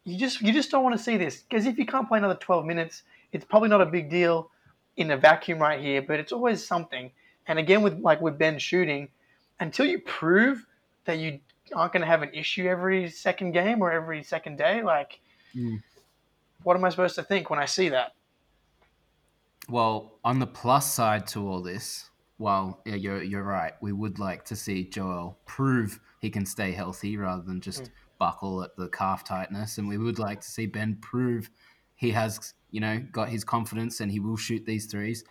[0.05, 2.35] you just you just don't want to see this because if you can't play another
[2.35, 4.51] 12 minutes, it's probably not a big deal
[4.97, 7.11] in a vacuum right here, but it's always something.
[7.49, 9.09] And again, with like with Ben shooting,
[9.59, 10.67] until you prove
[11.05, 11.41] that you
[11.75, 15.21] aren't going to have an issue every second game or every second day, like
[15.57, 15.83] Mm.
[16.63, 18.13] what am I supposed to think when I see that?
[19.69, 23.73] Well, on the plus side to all this, well, yeah, you're you're right.
[23.81, 27.91] We would like to see Joel prove he can stay healthy rather than just Mm.
[28.19, 31.51] buckle at the calf tightness, and we would like to see Ben prove
[31.97, 35.25] he has, you know, got his confidence and he will shoot these threes.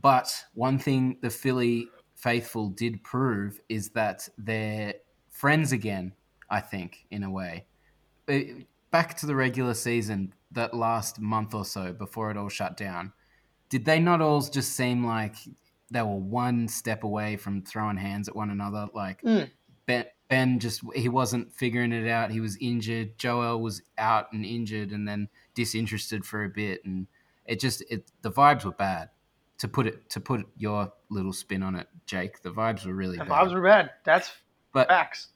[0.00, 4.94] But one thing the Philly faithful did prove is that they're
[5.30, 6.12] friends again.
[6.50, 7.66] I think, in a way,
[8.26, 8.40] Uh,
[8.90, 13.12] back to the regular season, that last month or so before it all shut down
[13.68, 15.36] did they not all just seem like
[15.90, 18.88] they were one step away from throwing hands at one another?
[18.94, 19.50] Like Mm.
[19.86, 22.30] Ben, Ben just he wasn't figuring it out.
[22.30, 23.18] He was injured.
[23.18, 27.06] Joel was out and injured, and then disinterested for a bit, and
[27.46, 29.10] it just it the vibes were bad.
[29.58, 33.18] To put it to put your little spin on it, Jake, the vibes were really
[33.18, 33.46] The bad.
[33.48, 33.90] vibes were bad.
[34.04, 34.30] That's
[34.72, 35.28] but facts.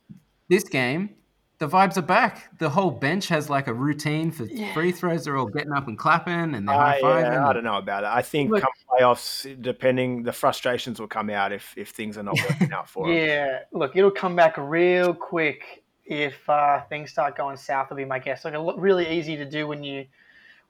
[0.48, 1.16] this game,
[1.58, 2.56] the vibes are back.
[2.58, 4.72] The whole bench has like a routine for Yeah.
[4.74, 5.24] free throws.
[5.24, 7.32] They're all getting up and clapping and they're I, high fiving.
[7.32, 8.12] yeah, I don't know about that.
[8.12, 12.22] I think Look- come playoffs, depending, the frustrations will come out if, if things are
[12.22, 13.16] not working out for them.
[13.16, 17.90] Yeah, look, it'll come back real quick if uh, things start going south.
[17.90, 18.44] Will be my guess.
[18.44, 20.04] Like, a lo- really easy to do when you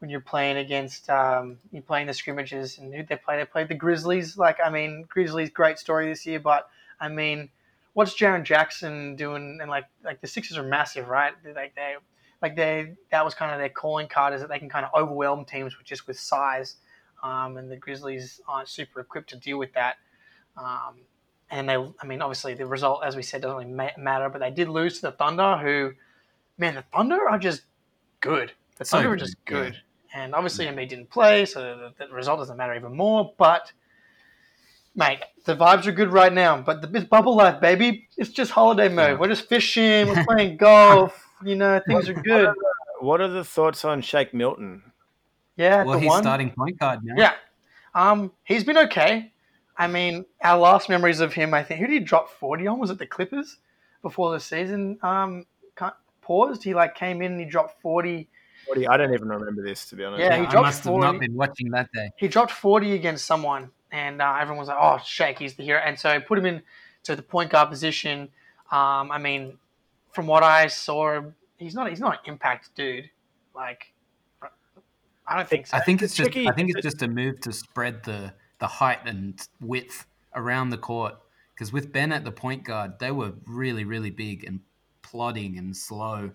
[0.03, 3.37] when you're playing against um, you're playing the scrimmages and who they play.
[3.37, 4.37] They played the Grizzlies.
[4.37, 6.69] Like, I mean, Grizzlies great story this year, but
[7.01, 7.51] I mean,
[7.93, 9.59] what's Jaren Jackson doing?
[9.61, 11.35] And like, like the Sixers are massive, right?
[11.55, 11.95] Like they,
[12.43, 14.91] like they, that was kind of their calling card is that they can kind of
[14.93, 16.75] overwhelm teams with just with size.
[17.23, 19.99] Um, and the Grizzlies aren't super equipped to deal with that.
[20.57, 21.03] Um,
[21.49, 24.29] and they, I mean, obviously the result, as we said, doesn't really ma- matter.
[24.29, 25.93] But they did lose to the Thunder, who,
[26.59, 27.63] man, the Thunder are just
[28.19, 28.51] good.
[28.79, 29.55] The So Thunder are just yeah.
[29.55, 29.83] good.
[30.15, 33.33] And obviously, Embiid didn't play, so the, the result doesn't matter even more.
[33.39, 33.73] But,
[34.95, 36.61] mate, the vibes are good right now.
[36.61, 38.09] But the it's bubble life, baby.
[38.19, 39.19] It's just holiday mode.
[39.19, 40.09] We're just fishing.
[40.09, 41.19] We're playing golf.
[41.45, 42.55] You know, things are good.
[43.01, 44.81] What are the thoughts on Shake Milton?
[45.57, 46.23] Yeah, Well, the he's one.
[46.23, 47.15] starting point guard now.
[47.17, 47.33] Yeah.
[47.97, 49.33] Um, he's been okay.
[49.77, 52.79] I mean, our last memories of him, I think, who did he drop 40 on?
[52.79, 53.57] Was it the Clippers
[54.03, 55.47] before the season um,
[56.21, 56.63] paused?
[56.63, 57.83] He like came in and he dropped
[58.67, 58.69] 40.
[58.69, 60.21] What do you- I don't even remember this, to be honest.
[60.23, 61.07] Yeah, he I dropped must have 40.
[61.07, 62.11] not been watching that day.
[62.17, 65.81] He dropped 40 against someone, and uh, everyone was like, "Oh, Shake, he's the hero."
[65.85, 66.63] And so put him in
[67.05, 68.31] to the point guard position.
[68.71, 69.59] Um, I mean,
[70.13, 71.21] from what I saw,
[71.59, 73.11] he's not he's not an impact dude.
[73.55, 73.93] Like,
[75.27, 75.77] I don't think so.
[75.77, 76.49] I think it's just tricky.
[76.49, 80.79] I think it's just a move to spread the the height and width around the
[80.79, 81.15] court.
[81.55, 84.61] Because with Ben at the point guard, they were really really big and
[85.03, 86.33] plodding and slow.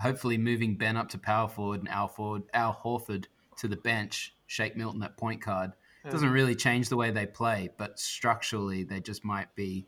[0.00, 3.26] Hopefully, moving Ben up to power forward and Al Ford, Al Horford
[3.58, 6.10] to the bench, Shake Milton at point guard Hmm.
[6.10, 9.86] doesn't really change the way they play, but structurally they just might be,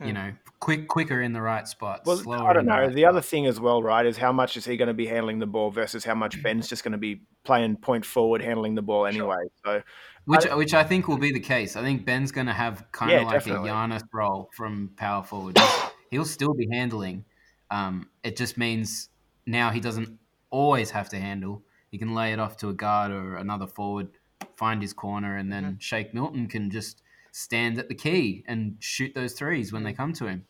[0.00, 0.12] you Hmm.
[0.12, 2.06] know, quick quicker in the right spots.
[2.06, 2.82] Well, slower I don't in the know.
[2.82, 5.06] right The other thing as well, right, is how much is he going to be
[5.06, 8.76] handling the ball versus how much Ben's just going to be playing point forward, handling
[8.76, 9.38] the ball anyway.
[9.64, 9.82] So
[10.26, 11.74] Which, which I think will be the case.
[11.74, 13.70] I think Ben's going to have kind of like definitely.
[13.70, 15.58] a Giannis role from power forward.
[15.58, 15.66] He'll-
[16.10, 17.24] He'll still be handling.
[17.72, 19.08] Um, it just means
[19.50, 20.18] now he doesn't
[20.50, 21.62] always have to handle.
[21.90, 24.08] He can lay it off to a guard or another forward,
[24.56, 29.14] find his corner, and then Shake Milton can just stand at the key and shoot
[29.14, 30.46] those threes when they come to him.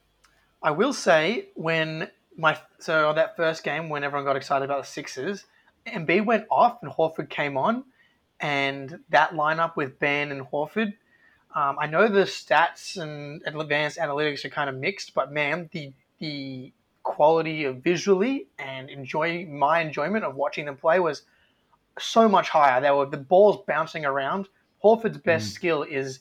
[0.62, 4.82] I will say when my so on that first game when everyone got excited about
[4.82, 5.44] the Sixers,
[5.86, 7.84] Embiid went off and Horford came on,
[8.38, 10.94] and that lineup with Ben and Horford.
[11.54, 15.92] Um, I know the stats and advanced analytics are kind of mixed, but man, the
[16.18, 16.72] the
[17.14, 21.22] quality of visually and enjoy my enjoyment of watching them play was
[21.98, 22.80] so much higher.
[22.80, 24.48] There were the balls bouncing around.
[24.84, 25.54] Horford's best Mm.
[25.54, 26.20] skill is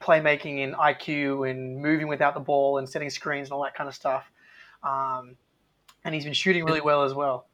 [0.00, 3.88] playmaking and IQ and moving without the ball and setting screens and all that kind
[3.88, 4.30] of stuff.
[4.82, 5.36] Um,
[6.04, 7.46] and he's been shooting really well as well.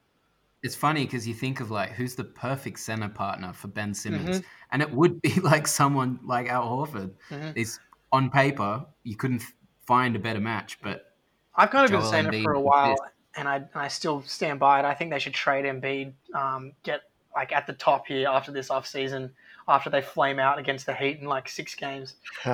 [0.63, 4.39] It's funny because you think of like who's the perfect center partner for Ben Simmons,
[4.41, 4.47] Mm-hmm.
[4.73, 7.13] and it would be like someone like Al Horford.
[7.31, 7.53] Mhm.
[7.57, 7.79] It's
[8.13, 9.43] on paper you couldn't
[9.87, 11.16] find a better match, but
[11.57, 12.97] I've kind of been Joel saying it for a while,
[13.37, 14.85] and I and I still stand by it.
[14.85, 17.03] I think they should trade Embiid, um, get
[17.35, 19.33] like at the top here after this off season,
[19.69, 22.15] after they flame out against the Heat in like six games.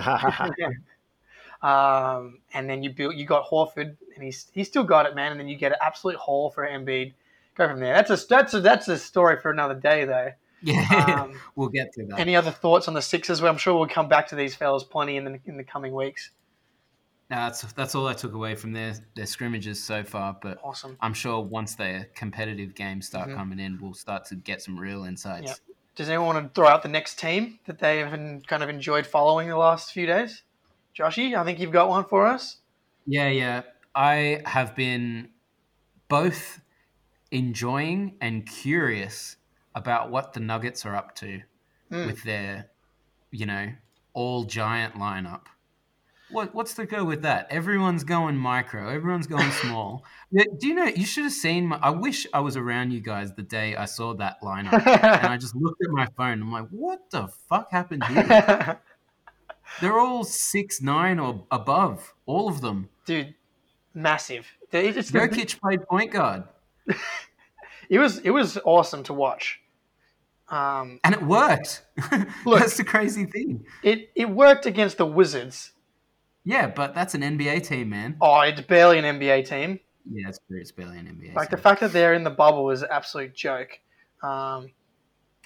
[1.62, 5.30] um, and then you built, you got Horford, and he's he's still got it, man.
[5.32, 7.12] And then you get an absolute haul for Embiid.
[7.54, 7.94] Go from there.
[7.94, 10.30] That's a that's a that's a story for another day, though.
[10.62, 12.18] yeah, Um, we'll get to that.
[12.18, 13.40] any other thoughts on the Sixers?
[13.42, 15.94] Well, I'm sure we'll come back to these fellas plenty in the in the coming
[15.94, 16.30] weeks.
[17.32, 20.36] That's that's all I took away from their their scrimmages so far.
[20.42, 20.98] But Awesome.
[21.00, 23.36] I'm sure once their competitive games start Mhm.
[23.36, 25.46] coming in, we'll start to get some real insights.
[25.48, 25.76] Yep.
[25.94, 28.10] Does anyone want to throw out the next team that they have
[28.46, 30.42] kind of enjoyed following the last few days?
[30.94, 32.58] Joshy, I think you've got one for us.
[33.06, 33.62] Yeah, yeah.
[33.94, 35.30] I have been
[36.08, 36.60] both
[37.30, 39.36] enjoying and curious
[39.74, 41.40] about what the Nuggets are up to
[41.90, 42.06] Mm.
[42.06, 42.70] with their,
[43.30, 43.72] you know,
[44.12, 45.46] all giant lineup.
[46.32, 47.46] What what's the go with that?
[47.50, 48.88] Everyone's going micro.
[48.88, 50.04] Everyone's going small.
[50.32, 50.84] Do you know?
[50.84, 51.66] You should have seen.
[51.66, 55.26] My, I wish I was around you guys the day I saw that lineup, and
[55.26, 56.40] I just looked at my phone.
[56.42, 58.80] I'm like, what the fuck happened here?
[59.80, 62.88] They're all six nine or above, all of them.
[63.06, 63.34] Dude,
[63.94, 64.46] massive.
[64.70, 66.44] It's the, Jokic played point guard,
[67.88, 69.60] it was it was awesome to watch.
[70.48, 71.82] Um, and it worked.
[72.44, 73.64] Look- That's the crazy thing.
[73.82, 75.72] it it worked against the Wizards.
[76.44, 78.16] Yeah, but that's an NBA team, man.
[78.20, 79.78] Oh, it's barely an NBA team.
[80.10, 81.34] Yeah, it's, it's barely an NBA.
[81.34, 83.78] Like the fact that they're in the bubble is an absolute joke.
[84.22, 84.70] Um,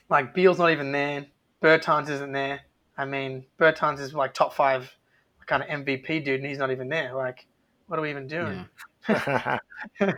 [0.08, 1.26] like Beal's not even there.
[1.62, 2.60] Bertans isn't there.
[2.96, 4.90] I mean, Bertans is like top five
[5.46, 7.14] kind of MVP dude, and he's not even there.
[7.14, 7.46] Like,
[7.86, 8.66] what are we even doing?
[9.08, 9.58] Yeah.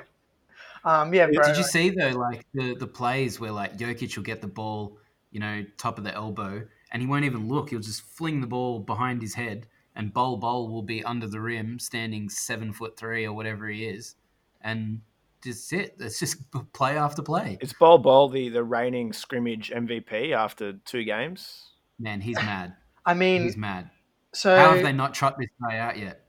[0.85, 1.45] Um, yeah, bro.
[1.45, 4.99] Did you see though, like the the plays where like Jokic will get the ball,
[5.31, 7.71] you know, top of the elbow, and he won't even look.
[7.71, 9.67] He'll just fling the ball behind his head,
[9.99, 13.85] and Bol Bol will be under the rim, standing seven foot three or whatever he
[13.85, 14.15] is,
[14.63, 15.03] and
[15.45, 15.97] just it.
[15.99, 16.39] It's just
[16.73, 17.59] play after play.
[17.61, 21.73] Is Bol Bol the, the reigning scrimmage MVP after two games?
[21.99, 22.75] Man, he's mad.
[23.05, 23.91] I mean, He's mad.
[24.33, 26.23] so How have they not trot this guy out yet?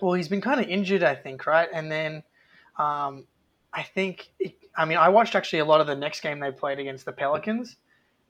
[0.00, 1.68] well, he's been kind of injured, I think, right?
[1.72, 2.22] And then,
[2.78, 3.26] um,
[3.72, 6.50] I think, it, I mean, I watched actually a lot of the next game they
[6.50, 7.76] played against the Pelicans,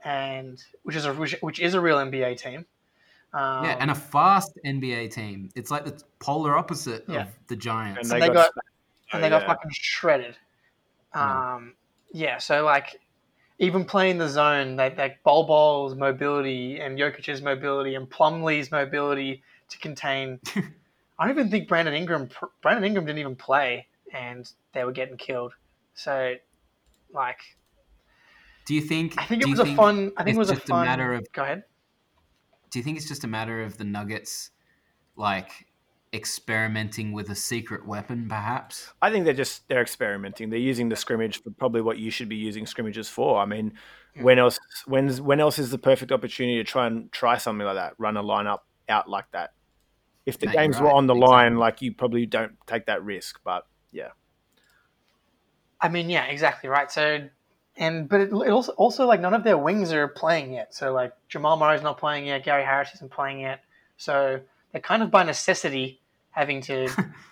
[0.04, 2.66] and which is a which, which is a real NBA team.
[3.32, 5.50] Um, yeah, and a fast NBA team.
[5.54, 7.22] It's like the polar opposite Yeah.
[7.22, 8.10] of the Giants.
[8.10, 8.50] And they got-
[9.12, 9.46] and they Oh, got yeah.
[9.48, 10.36] fucking shredded.
[11.12, 11.74] Um,
[12.12, 13.00] yeah, so like
[13.58, 19.42] even playing the zone, like like Bol Bol's mobility and Jokic's mobility and Plumlee's mobility
[19.68, 20.40] to contain.
[21.18, 22.30] I don't even think Brandon Ingram.
[22.62, 25.52] Brandon Ingram didn't even play, and they were getting killed.
[25.94, 26.34] So,
[27.12, 27.40] like,
[28.66, 29.14] Do you think?
[29.18, 30.12] I think it do you was a fun.
[30.16, 30.86] I think it was a just a fun.
[30.86, 31.64] matter of- Go ahead.
[32.70, 34.50] Do you think it's just a matter of the Nuggets,
[35.16, 35.66] like
[36.12, 38.92] experimenting with a secret weapon, perhaps?
[39.02, 40.50] I think they're just they're experimenting.
[40.50, 43.40] They're using the scrimmage for probably what you should be using scrimmages for.
[43.40, 43.72] I mean,
[44.16, 44.22] Hmm.
[44.24, 47.76] when else when's when else is the perfect opportunity to try and try something like
[47.76, 47.94] that?
[47.98, 49.50] Run a lineup out like that.
[50.26, 51.37] If the Mate, you're games were on the Exactly.
[51.37, 53.40] line, like you probably don't take that risk.
[53.44, 54.11] But yeah,
[55.80, 56.90] I mean, yeah, exactly right.
[56.90, 57.28] So,
[57.80, 60.72] and but it, it also also like none of their wings are playing yet.
[60.74, 62.44] So like Jamal Murray's not playing yet.
[62.44, 63.64] Gary Harris isn't playing yet.
[63.96, 64.38] So
[64.70, 65.98] they're kind of by necessity
[66.30, 66.88] having to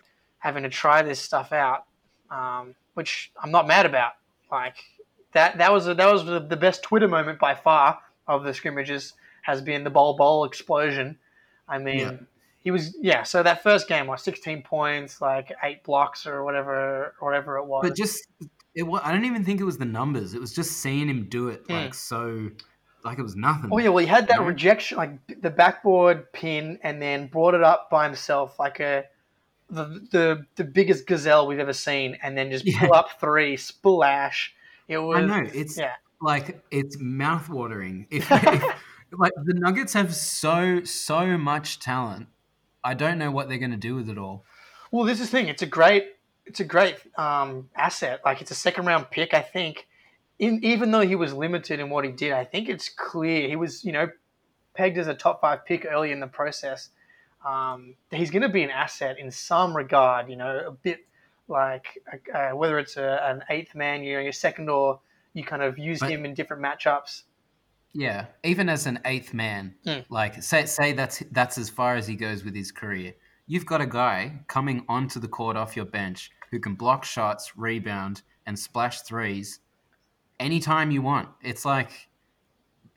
[0.39, 1.85] having to try this stuff out,
[2.31, 4.13] um, which I'm not mad about.
[4.51, 4.77] Like
[5.33, 9.13] that that was that was the, the best Twitter moment by far of the scrimmages
[9.43, 11.19] has been the Bol Bol explosion.
[11.69, 11.99] I mean.
[11.99, 12.17] Yeah.
[12.61, 13.23] He was yeah.
[13.23, 17.83] So that first game was 16 points, like eight blocks or whatever, whatever it was.
[17.85, 18.27] But just
[18.75, 18.83] it.
[18.83, 20.35] wa- I don't even think it was the numbers.
[20.35, 21.93] It was just seeing him do it, like hmm.
[21.93, 22.51] so,
[23.05, 23.71] like it was nothing.
[23.73, 24.47] Oh yeah, well he had that No.
[24.47, 29.05] rejection, like the backboard pin, and then brought it up by himself, like a
[29.71, 34.55] the the, the biggest gazelle we've ever seen, and then just pull up three splash.
[34.89, 35.93] It was I know it's yeah.
[36.21, 38.07] like it's mouth-watering.
[38.11, 42.29] If, if like the Nuggets have so so much talent,
[42.85, 44.45] I don't know what they're going to do with it all.
[44.91, 45.49] Well, this is the thing.
[45.49, 46.07] It's a great
[46.49, 48.21] it's a great um, asset.
[48.25, 49.87] Like it's a second round pick, I think.
[50.39, 53.57] In, even though he was limited in what he did, I think it's clear he
[53.57, 54.09] was, you know,
[54.75, 56.91] pegged as a top five pick early in the process.
[57.45, 61.01] Um, he's going to be an asset in some regard, you know, a bit
[61.49, 61.87] like
[62.35, 65.01] uh, whether it's a, an eighth man, you know, your second or
[65.35, 67.23] you kind of use But- him in different matchups.
[67.95, 70.01] Yeah, even as an eighth man, Hmm.
[70.11, 73.15] like say say that's that's as far as he goes with his career.
[73.49, 77.53] You've got a guy coming onto the court off your bench who can block shots,
[77.57, 79.61] rebound, and splash threes
[80.39, 81.31] anytime you want.
[81.43, 81.91] It's like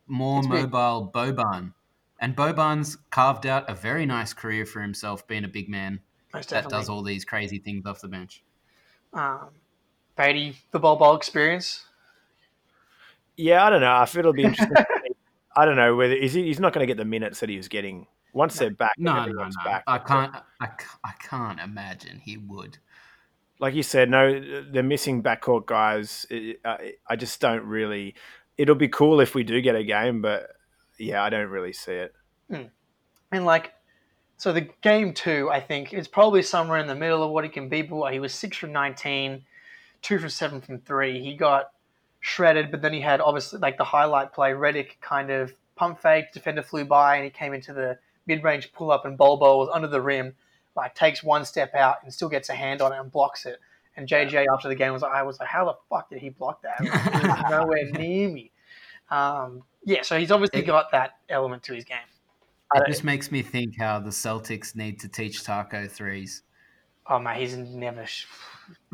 [0.08, 0.70] more It's big.
[0.72, 1.74] mobile Boban.
[2.20, 6.02] And Boban's carved out a very nice career for himself being a big man
[6.50, 8.44] that does all these crazy things off the bench.
[9.14, 9.50] Um,
[10.16, 11.86] Brady, the Bol Bol experience.
[13.38, 13.96] yeah, I don't know.
[13.96, 14.76] I feel it'll be interesting.
[15.56, 17.58] I don't know whether is he, he's not going to get the minutes that he
[17.58, 18.94] was getting once they're back.
[18.98, 19.50] and No, no, no.
[19.64, 19.84] back.
[19.88, 20.70] I can't I,
[21.04, 22.78] I can't imagine he would.
[23.60, 24.40] like you said, no,
[24.72, 26.26] the missing backcourt guys.
[26.30, 28.16] It, I, I just don't really.
[28.58, 30.50] It'll be cool if we do get a game, but
[30.98, 32.14] yeah, I don't really see it.
[32.50, 32.64] Hmm.
[33.32, 33.74] And like,
[34.38, 37.50] so the game two, I think, is probably somewhere in the middle of what he
[37.50, 37.82] can be.
[37.82, 39.44] But he was six from 19,
[40.02, 41.24] two from seven from three.
[41.24, 41.72] He got
[42.20, 44.54] shredded, but then he had obviously like the highlight play.
[44.54, 47.98] Reddick kind of pump fake, defender flew by, and he came into the
[48.36, 50.34] mid range pull up, and Bol Bol was under the rim,
[50.76, 53.60] like takes one step out and still gets a hand on it and blocks it.
[53.98, 56.30] And JJ after the game was like, I was like, how the fuck did he
[56.30, 56.80] block that?
[56.80, 58.52] Like, he was nowhere near me.
[59.10, 61.98] Um, yeah, so he's obviously It- got that element to his game.
[62.74, 66.44] It just makes me think how the Celtics need to teach Tacko threes.
[67.06, 68.06] Oh man, he's never.
[68.06, 68.28] Sh-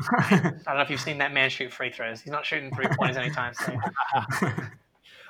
[0.18, 2.20] I don't know if you've seen that man shoot free throws.
[2.20, 3.80] He's not shooting three pointers anytime soon.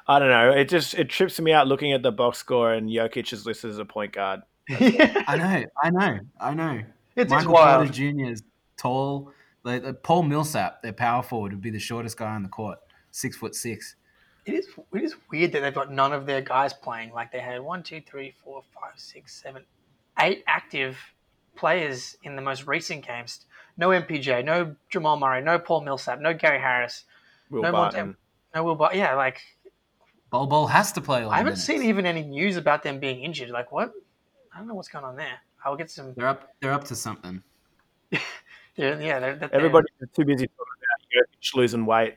[0.08, 0.50] I don't know.
[0.50, 3.70] It just it trips me out looking at the box score and Jokic is listed
[3.70, 4.40] as a point guard.
[4.70, 6.82] I know, I know, I know.
[7.14, 7.86] It's, it's Michael wild.
[7.86, 8.30] Porter Jr.
[8.30, 8.42] is
[8.76, 9.32] tall.
[9.64, 12.78] Like uh, Paul Millsap, their power forward, would be the shortest guy on the court,
[13.10, 13.96] six foot six.
[14.46, 14.68] It is.
[14.94, 17.12] It is weird that they've got none of their guys playing.
[17.12, 19.64] Like they had one, two, three, four, five, six, seven,
[20.18, 20.96] eight active
[21.54, 23.44] players in the most recent games.
[23.76, 27.04] No MPJ, no Jamal Murray, no Paul Millsap, no Gary Harris,
[27.50, 28.12] Will no Barton.
[28.12, 28.16] Montem-
[28.54, 29.40] no Will Bar- Yeah, like
[30.30, 31.64] Bol Bol has to play all I haven't minutes.
[31.64, 33.50] seen even any news about them being injured.
[33.50, 33.92] Like what?
[34.54, 35.38] I don't know what's going on there.
[35.64, 36.14] I'll get some.
[36.14, 36.50] They're up.
[36.60, 37.42] They're up to something.
[38.78, 42.14] Yeah, yeah they're, they're, Everybody's too busy talking about you know, Mitch losing weight.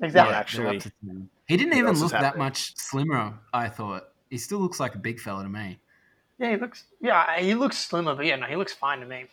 [0.00, 0.32] exactly.
[0.32, 0.38] Yeah.
[0.38, 1.28] Actually- up to something.
[1.48, 3.34] he didn't what even look that much slimmer.
[3.52, 5.80] I thought he still looks like a big fella to me.
[6.38, 6.84] Yeah, he looks.
[7.00, 9.24] Yeah, he looks slimmer, but yeah, no, he looks fine to me.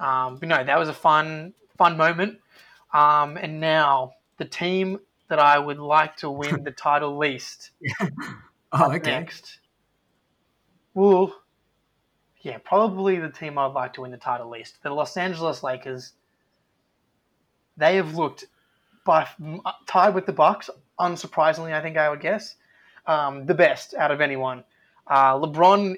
[0.00, 2.38] Um, but no, that was a fun, fun moment.
[2.94, 7.70] Um, and now the team that I would like to win the title least
[8.72, 9.10] Oh, okay.
[9.10, 9.60] next.
[10.94, 11.34] Well,
[12.40, 14.82] yeah, probably the team I'd like to win the title least.
[14.82, 16.12] The Los Angeles Lakers.
[17.76, 18.44] They have looked
[19.04, 19.28] by
[19.86, 20.70] tied with the Bucks.
[20.98, 22.56] Unsurprisingly, I think I would guess
[23.06, 24.62] um, the best out of anyone.
[25.06, 25.96] Uh, LeBron,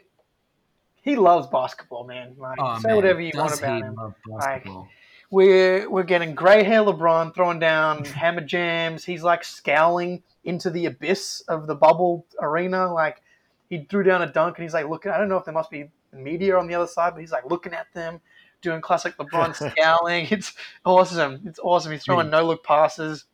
[1.03, 2.35] he loves basketball, man.
[2.39, 3.97] Like, Oh, say man, whatever you want does about he him.
[4.39, 4.89] basketball?
[5.37, 9.05] We're we're getting grey hair LeBron throwing down hammer jams.
[9.05, 12.91] He's like scowling into the abyss of the bubble arena.
[12.91, 13.21] Like
[13.69, 15.13] he threw down a dunk and he's like looking.
[15.13, 17.45] I don't know if there must be media on the other side, but he's like
[17.45, 18.23] looking at them,
[18.63, 20.27] doing classic LeBron scowling.
[20.31, 20.55] It's
[20.87, 21.43] awesome.
[21.45, 21.93] It's awesome.
[21.93, 22.33] He's throwing hmm.
[22.33, 23.27] no look passes.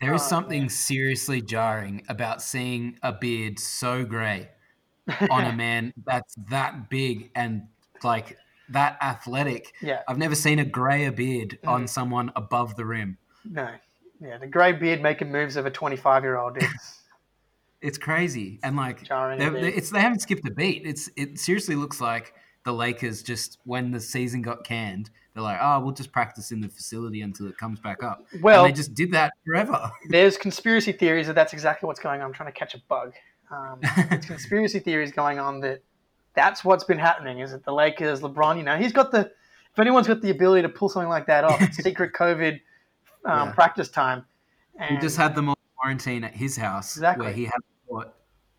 [0.00, 0.68] There is Oh, something man.
[0.70, 4.48] seriously jarring about seeing a beard so grey
[5.30, 7.64] on a man that's that big and
[8.02, 8.38] like
[8.70, 9.72] that athletic.
[9.82, 11.68] yeah, I've never seen a grayer beard Mm.
[11.68, 13.18] on someone above the rim.
[13.44, 13.68] no,
[14.20, 14.38] yeah.
[14.38, 16.56] The grey beard making moves of a twenty-five-year-old.
[16.58, 17.02] It's
[17.82, 20.82] It's crazy, and like they a it's they haven't skipped a beat.
[20.86, 22.32] It's it seriously looks like
[22.64, 26.60] the Lakers just when the season got canned, they're like, oh, we'll just practice in
[26.60, 28.24] the facility until it comes back up.
[28.40, 29.92] well, and they just did that forever.
[30.08, 32.26] there's conspiracy theories that that's exactly what's going on.
[32.28, 33.12] I'm trying to catch a bug.
[33.52, 33.78] Um,
[34.10, 35.82] there's conspiracy theories going on that
[36.36, 37.40] that's what's been happening.
[37.40, 38.56] Is that the Lakers, LeBron?
[38.58, 39.30] You know, he's got the.
[39.72, 42.52] If anyone's got the ability to pull something like that off, secret COVID
[43.24, 43.52] um, Yeah.
[43.52, 44.24] practice time.
[44.88, 47.24] he just had them all quarantine at his house, Exactly.
[47.26, 48.14] where he had what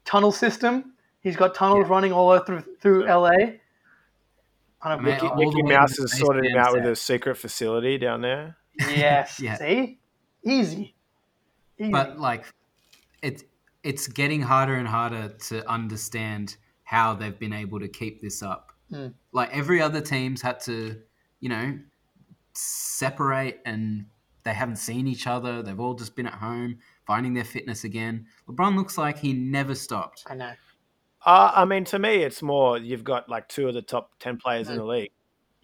[0.06, 0.94] tunnel system.
[1.22, 3.32] He's got tunnels running all over through through LA.
[4.84, 7.36] On a Man, Mickey, all Mickey Mouse to has sorted him out with a secret
[7.36, 8.56] facility down there.
[8.80, 9.58] yes, Yeah.
[9.58, 9.98] see,
[10.46, 10.94] easy,
[11.80, 11.92] easy.
[11.92, 12.46] but like
[13.24, 13.44] it's
[13.84, 18.71] it's getting harder and harder to understand how they've been able to keep this up.
[18.89, 19.13] Mm.
[19.34, 20.97] Like every other team's had to,
[21.41, 21.78] you know,
[22.54, 24.06] separate and
[24.45, 25.62] they haven't seen each other.
[25.62, 28.28] They've all just been at home finding their fitness again.
[28.47, 30.23] LeBron looks like he never stopped.
[30.28, 30.54] I know.
[31.26, 34.38] Uh, I mean, to me, it's more you've got like two of the top ten
[34.38, 35.12] players in the league.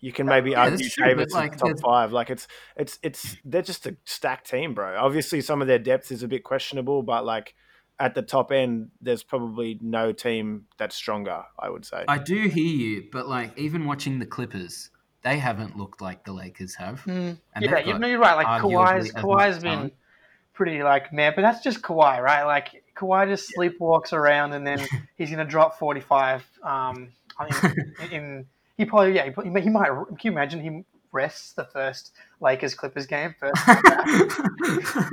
[0.02, 2.12] You can maybe Yeah, argue that's true, but, Davis like, is top five.
[2.12, 4.98] Like it's it's it's they're just a stacked team, bro.
[4.98, 7.56] Obviously, some of their depth is a bit questionable, but like
[8.00, 11.44] at the top end, there's probably no team that's stronger.
[11.60, 12.06] I would say.
[12.08, 14.90] I do hear you, but like even watching the Clippers,
[15.24, 17.02] they haven't looked like the Lakers have.
[17.06, 18.36] Mm, And yeah, you got know, you're right.
[18.36, 19.94] Like arguably Kawhi's, as Kawhi's much been talent.
[20.54, 22.44] pretty like man, but that's just Kawhi, right?
[22.44, 24.80] Like Kawhi just sleepwalks around and then
[25.18, 26.44] he's gonna drop 45.
[26.64, 27.78] Um, I think
[28.12, 28.46] in
[28.78, 29.90] he probably yeah he, he might.
[29.90, 33.62] Can you imagine he rests the first Lakers Clippers game first?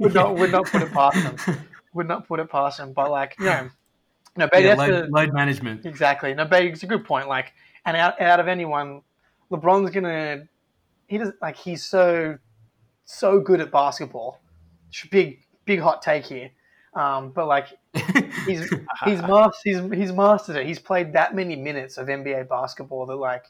[0.00, 1.56] would not would not put it past him.
[1.94, 2.92] Would not put it past him.
[2.92, 3.70] But like know,
[4.36, 5.86] no, but Yeah, load, the, load management.
[5.86, 6.34] Exactly.
[6.34, 7.28] No, but it's a good point.
[7.28, 7.52] Like,
[7.84, 9.02] and out, out of anyone,
[9.50, 10.44] LeBron's gonna.
[11.06, 12.38] He does like he's so
[13.04, 14.40] so good at basketball.
[15.10, 16.50] Big big hot take here,
[16.94, 17.68] um, but like
[18.46, 18.68] he's
[19.04, 20.66] he's mastered he's he's mastered it.
[20.66, 23.44] He's played that many minutes of NBA basketball that like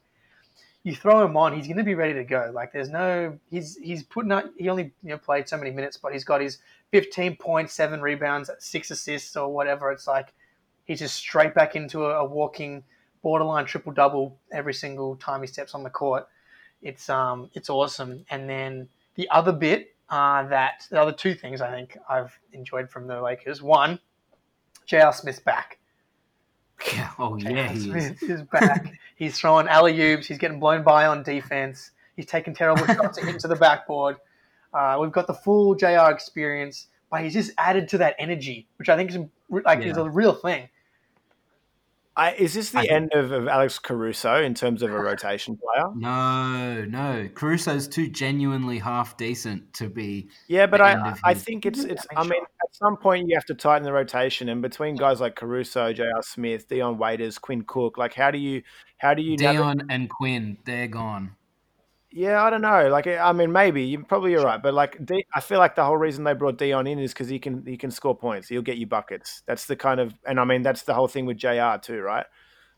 [0.82, 2.50] you throw him on, he's going to be ready to go.
[2.54, 4.44] Like there's no he's he's putting out.
[4.56, 6.58] He only you know played so many minutes, but he's got his
[6.92, 9.90] 15 points, seven rebounds, six assists, or whatever.
[9.90, 10.32] It's like
[10.84, 12.82] he's just straight back into a, a walking
[13.22, 16.26] borderline triple double every single time he steps on the court.
[16.82, 18.24] It's um it's awesome.
[18.30, 22.90] And then the other bit uh, that the other two things I think I've enjoyed
[22.90, 23.62] from the Lakers.
[23.62, 23.98] One,
[24.86, 25.12] J.R.
[25.12, 25.78] Smith's back.
[26.92, 27.68] Yeah, oh yeah, J.R.
[27.68, 27.80] he.
[27.80, 28.92] Smith is back.
[29.16, 30.26] he's throwing alley oops.
[30.26, 31.92] He's getting blown by on defense.
[32.16, 34.16] He's taking terrible shots into the backboard.
[34.72, 36.10] Uh, we've got the full Jr.
[36.10, 39.18] experience, but he's just added to that energy, which I think is
[39.64, 40.68] like is a real thing.
[42.16, 45.56] I, is this the I- end of, of Alex Caruso in terms of a rotation
[45.56, 45.86] player?
[45.94, 47.28] No, no.
[47.34, 50.28] Caruso's too genuinely half decent to be.
[50.48, 52.06] Yeah, but the I, end of I his- think it's it's.
[52.14, 54.96] I I mean, mean, at some point you have to tighten the rotation, and between
[54.96, 56.22] guys like Caruso, J.R.
[56.22, 58.62] Smith, Dion Waiters, Quinn Cook, like how do you
[58.98, 61.36] how do you navigate- Dion and Quinn, they're gone.
[62.12, 62.88] Yeah, I don't know.
[62.88, 65.84] Like, I mean, maybe you probably you're right, but like, D, I feel like the
[65.84, 68.48] whole reason they brought Dion in is because he can he can score points.
[68.48, 69.42] He'll get you buckets.
[69.46, 71.76] That's the kind of, and I mean, that's the whole thing with Jr.
[71.80, 72.26] too, right?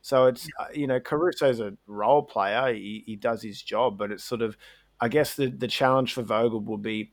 [0.03, 2.75] So it's uh, you know Caruso's a role player.
[2.75, 4.59] He, he does his job, but it's sort of
[5.01, 7.13] I guess the the challenge for Vogel will be,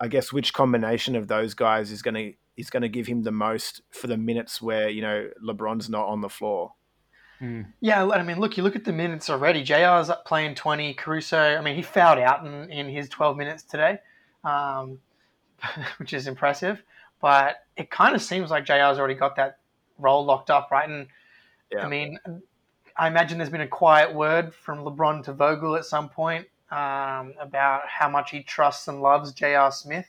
[0.00, 3.22] I guess which combination of those guys is going to is going to give him
[3.22, 6.74] the most for the minutes where you know LeBron's not on the floor.
[7.80, 9.62] Yeah, I mean, look, you look at the minutes already.
[9.62, 10.94] JR's up playing 20.
[10.94, 13.98] Caruso, I mean, he fouled out in, in his 12 minutes today,
[14.44, 14.98] um,
[15.98, 16.82] which is impressive.
[17.20, 19.58] But it kind of seems like JR's already got that
[19.98, 20.88] role locked up, right?
[20.88, 21.06] And
[21.72, 21.84] Yeah.
[21.84, 22.18] I mean,
[22.96, 27.34] I imagine there's been a quiet word from LeBron to Vogel at some point um,
[27.40, 30.06] about how much he trusts and loves JR Smith.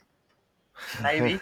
[1.01, 1.39] Maybe,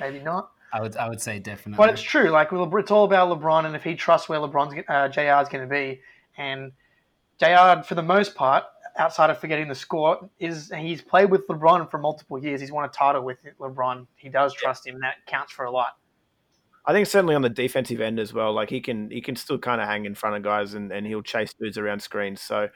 [0.00, 0.50] maybe not.
[0.72, 1.76] I would I would say definitely.
[1.76, 2.30] But it's true.
[2.30, 5.42] Like it's all about LeBron, and if he trusts where LeBron's uh, Jr.
[5.42, 6.00] is going to be,
[6.36, 6.72] and
[7.38, 7.82] Jr.
[7.84, 8.64] for the most part,
[8.96, 12.60] outside of forgetting the score, is he's played with LeBron for multiple years.
[12.60, 14.06] He's won a title with LeBron.
[14.16, 15.96] He does trust him, and that counts for a lot.
[16.84, 18.52] I think certainly on the defensive end as well.
[18.52, 21.06] Like he can he can still kind of hang in front of guys and, and
[21.06, 22.40] he'll chase dudes around screens.
[22.40, 22.70] So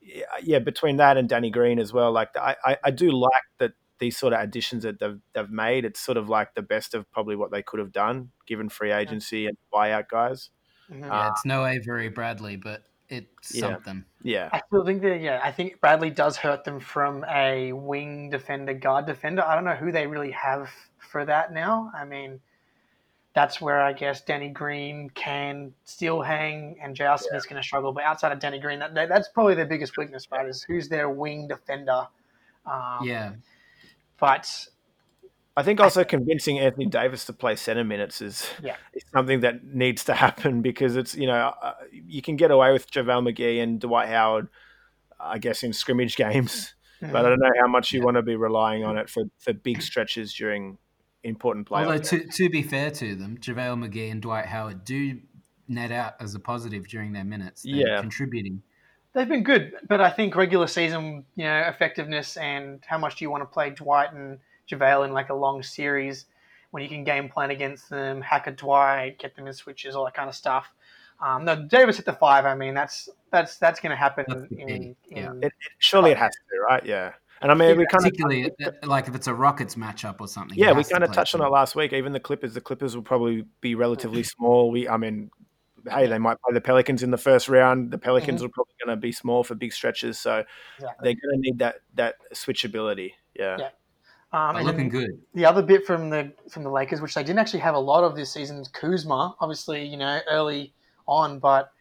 [0.00, 2.12] yeah, yeah, between that and Danny Green as well.
[2.12, 3.72] Like I, I, I do like that
[4.02, 5.84] these sort of additions that they've they've made.
[5.84, 8.90] It's sort of like the best of probably what they could have done given free
[8.92, 10.50] agency and buyout guys.
[10.90, 11.06] Mhm.
[11.06, 13.60] yeah, it's no Avery Bradley, but it's Yeah.
[13.60, 14.04] something.
[14.22, 18.30] Yeah, I still think that yeah, I think Bradley does hurt them from a wing
[18.30, 19.42] defender, guard defender.
[19.42, 21.90] I don't know who they really have for that now.
[21.94, 22.40] I mean,
[23.34, 27.16] that's where I guess Danny Green can still hang, and J.R.
[27.18, 27.92] Smith's going to struggle.
[27.92, 30.46] But outside of Danny Green, that, that- that's probably their biggest weakness, right?
[30.46, 32.08] Is who's their wing defender?
[32.66, 33.32] Um, Yeah,
[34.18, 34.66] but
[35.56, 38.76] I think also convincing Anthony Davis to play center minutes is, Yeah.
[38.94, 42.72] is something that needs to happen because it's you know uh, you can get away
[42.72, 44.48] with JaVale McGee and Dwight Howard,
[45.20, 48.22] I guess in scrimmage games, mm, but I don't know how much you want to
[48.22, 50.78] be relying on it for, for big stretches during
[51.24, 51.84] important playoff.
[51.84, 55.20] although to to be fair to them, JaVale McGee and Dwight Howard do
[55.68, 57.62] net out as a positive during their minutes.
[57.62, 58.00] They're Yeah.
[58.00, 58.62] contributing.
[59.14, 59.72] They've been good.
[59.88, 63.46] But I think regular season, you know, effectiveness and how much do you want to
[63.46, 64.38] play Dwight and
[64.70, 66.26] JaVale in like a long series
[66.70, 70.04] when you can game plan against them, hack a Dwight, get them in switches, all
[70.06, 70.72] that kind of stuff.
[71.20, 72.46] Um, no, Davis at the five.
[72.46, 74.24] I mean, that's that's that's going to happen.
[74.26, 75.30] That's in, yeah.
[75.30, 76.84] in- It, it, surely it has to, right?
[76.84, 77.12] Yeah.
[77.42, 78.50] And I mean, we kind of Particularly
[78.84, 80.56] like if it's a Rockets matchup or something.
[80.56, 81.92] yeah, we has to kind of play touched on it last week.
[81.92, 84.70] Even the Clippers, the Clippers will probably be relatively small.
[84.70, 85.28] We, I mean,
[85.90, 87.90] hey, they might play the Pelicans in the first round.
[87.90, 88.46] The Pelicans Mhm.
[88.46, 90.44] are probably going to be small for big stretches, so
[90.78, 91.04] Exactly.
[91.04, 93.12] they're going to need that that switchability.
[93.34, 93.68] Yeah, Yeah.
[94.34, 95.10] Um, and looking good.
[95.34, 98.02] the other bit from the from the Lakers, which they didn't actually have a lot
[98.04, 99.34] of this season, is Kuzma.
[99.40, 100.72] Obviously, you know, early
[101.06, 101.72] on, but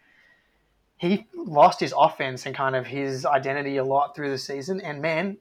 [0.98, 4.82] he lost his offense and kind of his identity a lot through the season.
[4.82, 5.38] And man,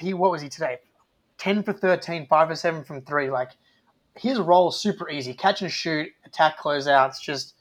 [0.00, 0.78] he what was he today?
[1.38, 3.30] Ten for 13, 5 for seven from three.
[3.30, 3.50] Like
[4.16, 7.20] his role is super easy: catch and shoot, attack closeouts.
[7.20, 7.55] Just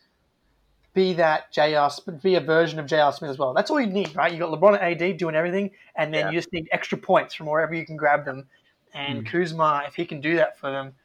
[0.95, 1.89] be that Jr.
[1.89, 3.11] Smith- be a version of Jr.
[3.11, 3.53] Smith as well.
[3.53, 4.31] That's all you need, right?
[4.31, 6.31] You got LeBron and AD doing everything, and then Yeah.
[6.31, 8.47] you just need extra points from wherever you can grab them.
[8.93, 9.29] And mm.
[9.29, 10.95] Kuzma, if he can do that for them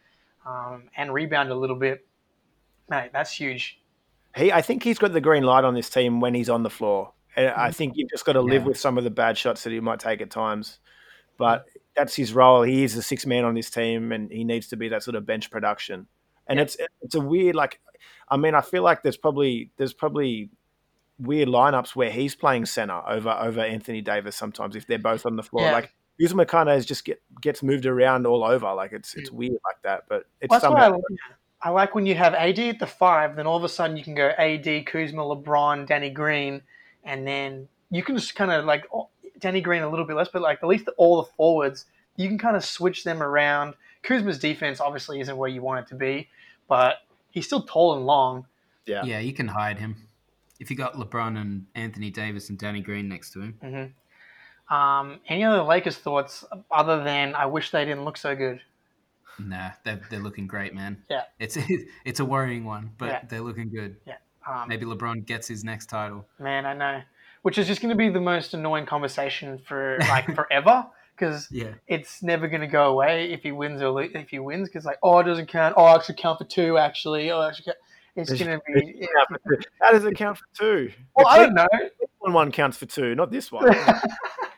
[0.46, 2.06] um, and rebound a little bit,
[2.88, 3.80] mate, that's huge.
[4.36, 4.52] he.
[4.52, 7.12] I think he's got the green light on this team when he's on the floor.
[7.36, 7.74] And I mm.
[7.74, 8.68] think you've just got to live Yeah.
[8.68, 10.78] with some of the bad shots that he might take at times,
[11.36, 11.70] but mm.
[11.96, 12.62] that's his role.
[12.62, 15.16] He is the six man on this team, and he needs to be that sort
[15.16, 16.06] of bench production.
[16.50, 16.64] And Yeah.
[16.64, 17.80] it's it's a weird like,
[18.28, 20.50] I mean, I feel like there's probably there's probably
[21.18, 25.36] weird lineups where he's playing center over over Anthony Davis sometimes if they're both on
[25.36, 25.64] the floor.
[25.64, 25.72] Yeah.
[25.72, 28.74] Like Kuzma kind of just get gets moved around all over.
[28.74, 31.00] Like it's it's weird like that, but it's Well, that's I, somehow
[31.62, 34.02] I like when you have AD at the five, then all of a sudden you
[34.02, 36.62] can go AD, Kuzma, LeBron, Danny Green,
[37.04, 38.86] and then you can just kind of like
[39.38, 41.86] Danny Green a little bit less, but like at least all the forwards,
[42.16, 43.74] you can kind of switch them around.
[44.02, 46.28] Kuzma's defense obviously isn't where you want it to be,
[46.70, 46.98] but
[47.30, 48.46] he's still tall and long.
[48.86, 49.04] yeah.
[49.04, 50.08] Yeah, you can hide him.
[50.58, 55.20] If you got LeBron and Anthony Davis and Danny Green next to him, hmm Um,
[55.28, 58.60] any other Lakers thoughts other than I wish they didn't look so good?
[59.38, 61.02] nah, they're, they're looking great, man.
[61.10, 61.22] Yeah.
[61.38, 61.56] It's
[62.04, 63.20] it's a worrying one, but Yeah.
[63.28, 63.96] they're looking good.
[64.46, 66.26] Um, Maybe LeBron gets his next title.
[66.38, 67.02] Man, I know.
[67.42, 70.86] Which is just going to be the most annoying conversation for like forever
[71.20, 71.74] because Yeah.
[71.86, 74.98] it's never going to go away if he wins or if he wins because like
[75.02, 77.76] oh it doesn't count oh I actually count for two actually oh actually count.
[78.16, 79.06] it's going to be yeah.
[79.82, 80.90] How does it count for two?
[81.14, 81.66] well I don't know
[82.20, 83.74] One one counts for two, not this one.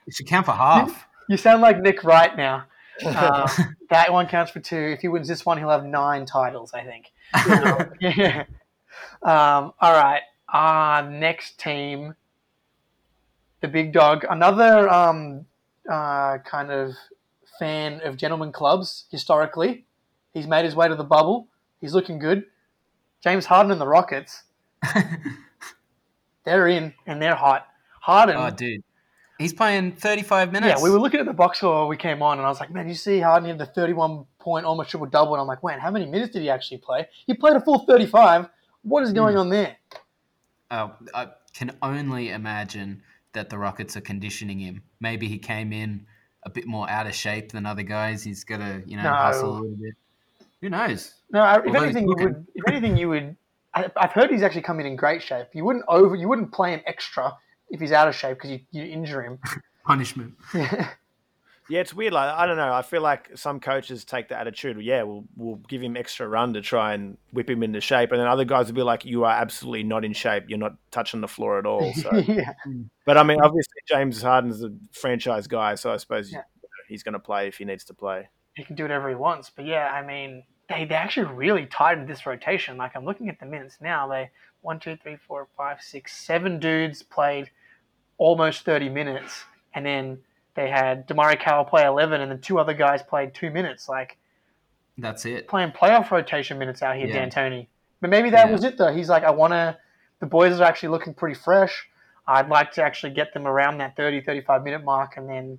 [0.05, 1.07] It should count for half.
[1.29, 2.65] you sound like Nick Wright now
[3.07, 3.47] um,
[3.89, 6.83] that one counts for two if he wins this one he'll have nine titles I
[6.85, 7.13] think
[8.01, 8.45] yeah
[9.23, 12.15] um, all right uh, next team
[13.61, 15.47] the big dog another um,
[15.91, 16.95] uh, kind of
[17.59, 19.85] fan of gentlemen clubs historically.
[20.33, 21.49] He's made his way to the bubble.
[21.80, 22.45] He's looking good.
[23.22, 24.45] James Harden and the Rockets.
[26.45, 27.68] They're in and they're hot.
[28.01, 28.35] Harden.
[28.37, 28.83] oh, dude,
[29.39, 30.78] he's playing 35 minutes.
[30.78, 32.59] yeah, we were looking at the box score when we came on, and I was
[32.59, 35.62] like, man, you see Harden have the 31 point almost triple double, and I'm like,
[35.62, 37.07] man, how many minutes did he actually play?
[37.26, 38.49] He played a full 35.
[38.83, 39.76] What is going on there?
[40.72, 43.03] Oh, I can only imagine
[43.35, 44.83] that the Rockets are conditioning him.
[45.03, 46.07] Maybe he came in
[46.45, 48.23] a bit more out of shape than other guys.
[48.23, 49.13] He's got to, you know, No.
[49.15, 49.95] hustle a little bit.
[50.61, 51.15] Who knows?
[51.31, 52.47] No, if Although anything, you would.
[52.55, 53.37] If anything, you would.
[53.75, 55.49] I, I've heard he's actually come in in great shape.
[55.55, 56.15] You wouldn't over.
[56.15, 57.37] You wouldn't play him extra
[57.71, 59.39] if he's out of shape because you, you injure him.
[59.85, 60.35] Punishment.
[60.55, 60.91] Yeah,
[61.81, 62.12] it's weird.
[62.12, 62.73] Like I don't know.
[62.73, 64.81] I feel like some coaches take the attitude.
[64.83, 68.20] Yeah, we'll we'll give him extra run to try and whip him into shape, and
[68.20, 70.45] then other guys will be like, "You are absolutely not in shape.
[70.49, 72.53] You're not touching the floor at all." So, yeah.
[73.07, 76.43] but I mean, obviously James Harden's a franchise guy, so I suppose Yeah.
[76.89, 78.29] he's going to play if he needs to play.
[78.55, 79.51] he can do whatever he wants.
[79.51, 82.77] But yeah, I mean, they they actually really tightened this rotation.
[82.77, 84.07] Like I'm looking at the minutes now.
[84.09, 87.51] They one, two, three, four, five, six, seven dudes played
[88.18, 89.45] almost 30 minutes,
[89.75, 90.18] and then
[90.55, 93.89] they had DeMarre Carroll play 11, and then two other guys played two minutes.
[93.89, 94.19] Like
[94.99, 95.49] That's it.
[95.49, 97.27] playing playoff rotation minutes out here, Yeah.
[97.27, 97.69] D'Antoni.
[98.01, 98.53] But maybe that Yeah.
[98.53, 98.93] was it though.
[98.93, 99.79] He's like, I want to.
[100.21, 101.89] The boys are actually looking pretty fresh.
[102.27, 105.59] I'd like to actually get them around that 30, 35 minute mark, and then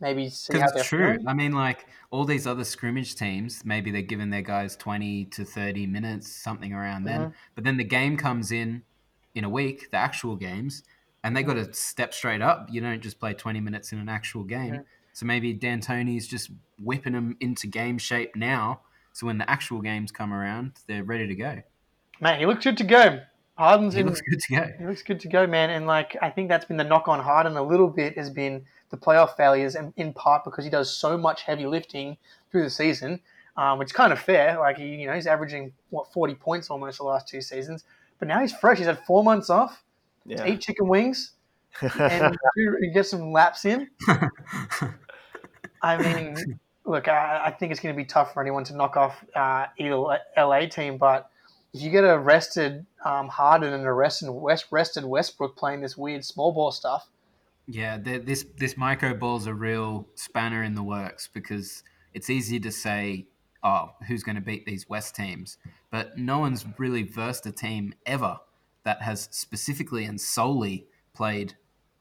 [0.00, 1.12] maybe see how they're true.
[1.12, 1.28] feeling.
[1.28, 5.44] I mean, like all these other scrimmage teams, maybe they're giving their guys 20 to
[5.44, 7.20] 30 minutes, something around then.
[7.20, 7.32] Mhm.
[7.54, 8.82] But then the game comes in
[9.34, 10.82] in a week, the actual games,
[11.24, 12.68] and they got to step straight up.
[12.70, 14.74] You don't just play 20 minutes in an actual game.
[14.74, 14.84] Mhm.
[15.12, 18.80] So maybe D'Antoni's just whipping them into game shape now.
[19.12, 21.62] So when the actual games come around, they're ready to go.
[22.20, 23.20] Man, he looks good to go.
[23.56, 24.06] Harden's He in.
[24.06, 24.72] looks good to go.
[24.78, 25.70] He looks good to go, man.
[25.70, 28.64] And like, I think that's been the knock on Harden a little bit has been
[28.90, 32.16] the playoff failures, and in part because he does so much heavy lifting
[32.50, 33.20] through the season,
[33.56, 34.58] um, which is kind of fair.
[34.58, 37.84] Like, he, you know, he's averaging what forty points almost the last two seasons,
[38.18, 38.78] but now he's fresh.
[38.78, 39.82] He's had four months off,
[40.26, 40.46] Yeah.
[40.46, 41.32] eat chicken wings,
[41.98, 42.36] and
[42.92, 43.88] get some laps in.
[45.82, 48.96] I mean, look, I, I think it's going to be tough for anyone to knock
[48.96, 49.96] off uh, either
[50.36, 51.30] LA team, but
[51.72, 55.96] if you get a rested um, Harden and a rested, West, rested Westbrook playing this
[55.96, 57.08] weird small ball stuff,
[57.66, 62.70] Yeah, this this micro ball's a real spanner in the works because it's easy to
[62.70, 63.26] say,
[63.62, 65.58] "Oh, who's going to beat these West teams?"
[65.90, 68.38] But no one's really versed a team ever
[68.84, 71.54] that has specifically and solely played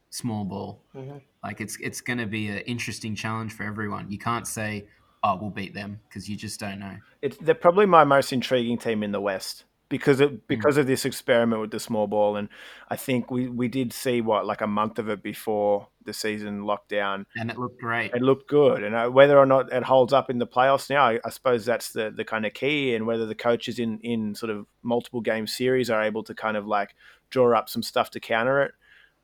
[0.09, 0.81] small ball.
[0.95, 1.21] Mhm.
[1.43, 4.09] Like it's it's going to be an interesting challenge for everyone.
[4.11, 4.87] You can't say,
[5.23, 6.97] "Oh, we'll beat them," because you just don't know.
[7.21, 11.05] It's they're probably my most intriguing team in the West because of because of this
[11.05, 12.49] experiment with the small ball, and
[12.89, 16.63] I think we we did see what like a month of it before the season
[16.63, 17.27] lockdown.
[17.35, 18.11] And it looked great.
[18.11, 21.03] It looked good, and uh, whether or not it holds up in the playoffs now,
[21.03, 24.33] I, I suppose that's the the kind of key, and whether the coaches in in
[24.33, 26.95] sort of multiple game series are able to kind of like
[27.29, 28.71] draw up some stuff to counter it.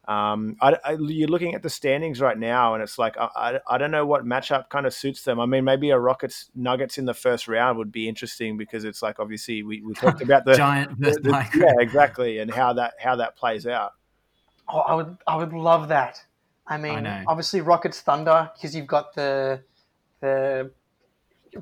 [0.09, 3.59] Um, I, I, you're looking at the standings right now, and it's like I, I,
[3.75, 5.39] I don't know what matchup kind of suits them.
[5.39, 9.03] I mean, maybe a Rockets Nuggets in the first round would be interesting because it's
[9.03, 12.73] like obviously we, we talked about the, Giant the- versus the- yeah exactly, and how
[12.73, 13.91] that how that plays out.
[14.67, 16.23] oh, I would I would love that.
[16.65, 17.23] I mean, know.
[17.27, 19.61] obviously Rockets Thunder because you've got the
[20.21, 20.71] the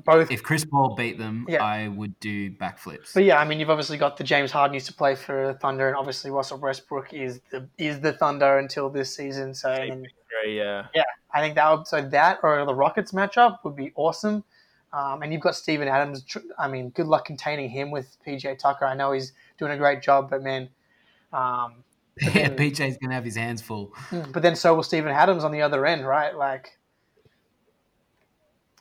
[0.04, 0.30] both.
[0.30, 1.62] If Chris Paul beat them, Yeah.
[1.64, 3.14] I would do backflips.
[3.14, 5.88] but yeah, I mean, you've obviously got the James Harden used to play for Thunder,
[5.88, 9.54] and obviously Russell Westbrook is the is the Thunder until this season.
[9.54, 10.06] So and then
[10.42, 10.82] Very, uh,
[11.32, 14.44] I think that would so that or the Rockets matchup would be awesome.
[14.92, 16.24] Um, and you've got Steven Adams.
[16.58, 18.86] I mean, good luck containing him with PJ Tucker.
[18.86, 20.70] I know he's doing a great job, but man,
[21.32, 21.84] um,
[22.20, 23.92] yeah, PJ's gonna have his hands full.
[24.32, 26.34] but then so will Steven Adams on the other end, right?
[26.34, 26.78] Like,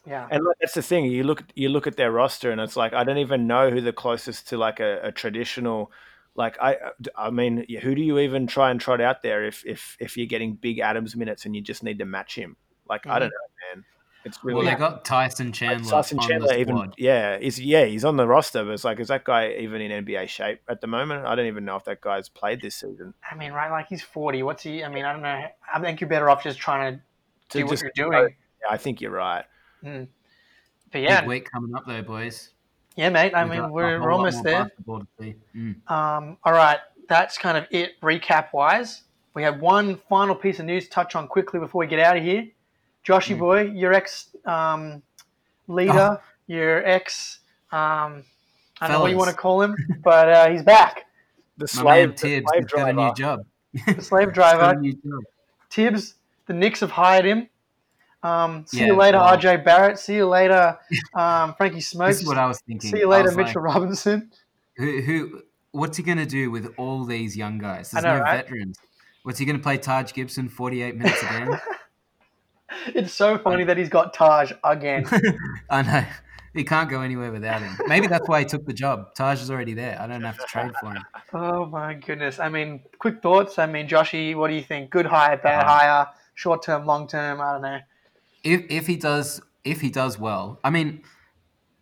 [0.07, 1.05] yeah, And that's the thing.
[1.05, 3.81] You look you look at their roster, and it's like I don't even know who
[3.81, 5.91] the closest to like a, a traditional.
[6.33, 9.65] Like I, uh, I mean, who do you even try and trot out there if
[9.65, 12.55] if if you're getting big Adams minutes and you just need to match him?
[12.87, 13.75] Like I don't mm-hmm.
[13.75, 13.85] know, man.
[14.23, 15.91] It's really Well, they got Tyson like, Chandler.
[15.91, 16.47] Tyson on Chandler.
[16.49, 16.95] the Even squad.
[16.97, 20.05] yeah, is yeah, he's on the roster, but it's like is that guy even in
[20.05, 21.25] NBA shape at the moment?
[21.25, 23.13] I don't even know if that guy's played this season.
[23.29, 23.71] I mean, right?
[23.71, 24.41] Like he's forty.
[24.41, 24.85] What's he?
[24.85, 25.43] I mean, I don't know.
[25.73, 27.01] I think you're better off just trying to
[27.49, 28.35] To do what just- you're doing.
[28.61, 29.43] Yeah, I think you're right.
[29.83, 32.49] But yeah, Big week coming up though, boys.
[32.95, 33.33] yeah, mate.
[33.33, 34.63] I We've mean, we're, we're almost there.
[34.65, 35.35] basketball to see.
[35.55, 35.91] Mm.
[35.91, 39.03] Um, all right, that's kind of it recap wise.
[39.33, 42.17] We have one final piece of news to touch on quickly before we get out
[42.17, 42.47] of here.
[43.05, 43.39] Joshy Mm.
[43.39, 45.01] boy, your ex um,
[45.67, 47.39] leader, your ex,
[47.71, 48.23] um,
[48.81, 51.05] I don't know what you want to call him, but uh, he's back.
[51.57, 52.93] The slave, man the Thibs slave has got a driver.
[52.93, 53.45] new job.
[53.95, 55.21] The slave He's got a driver, new.
[55.69, 56.15] Thibs.
[56.47, 57.49] The Knicks have hired him.
[58.27, 59.99] Um, see Yeah, you later, well- RJ Barrett.
[59.99, 60.77] See you later,
[61.15, 62.21] um, Frankie This Smokes.
[62.21, 62.91] is what I was thinking.
[62.91, 64.31] See you later, was like, Mitchell Robinson.
[64.77, 67.91] who, who what's he going to do with all these young guys?
[67.91, 68.43] There's know, no right?
[68.43, 68.77] veterans.
[69.23, 71.59] What's he going to play Taj Gibson 48 minutes again?
[72.87, 75.05] It's so funny that he's got Taj again.
[75.69, 76.03] I know.
[76.53, 77.77] He can't go anywhere without him.
[77.87, 79.13] Maybe that's why he took the job.
[79.15, 79.97] Taj is already there.
[80.01, 81.03] I don't have to trade for him.
[81.33, 82.39] oh my goodness.
[82.39, 83.57] I mean, quick thoughts.
[83.59, 84.89] I mean, Joshy, what do you think?
[84.89, 87.39] Good hire, bad Uh, hire, short term, long term?
[87.41, 87.79] I don't know.
[88.47, 91.03] If if he does if he does well, I mean,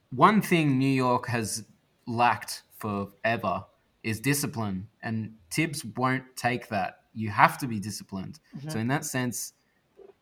[0.09, 1.63] one thing New York has
[2.07, 3.65] lacked forever
[4.03, 7.01] is discipline, and Thibs won't take that.
[7.13, 8.39] You have to be disciplined.
[8.57, 8.69] Mm-hmm.
[8.69, 9.53] So in that sense,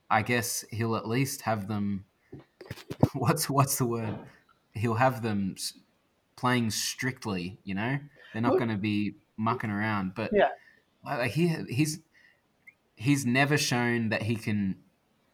[0.10, 2.04] I guess he'll at least have them.
[3.14, 4.18] What's what's the word?
[4.74, 5.56] He'll have them
[6.36, 7.58] playing strictly.
[7.64, 8.00] You know,
[8.34, 10.14] they're not going to be mucking around.
[10.16, 11.26] But Yeah.
[11.26, 12.00] he he's
[12.96, 14.82] he's never shown that he can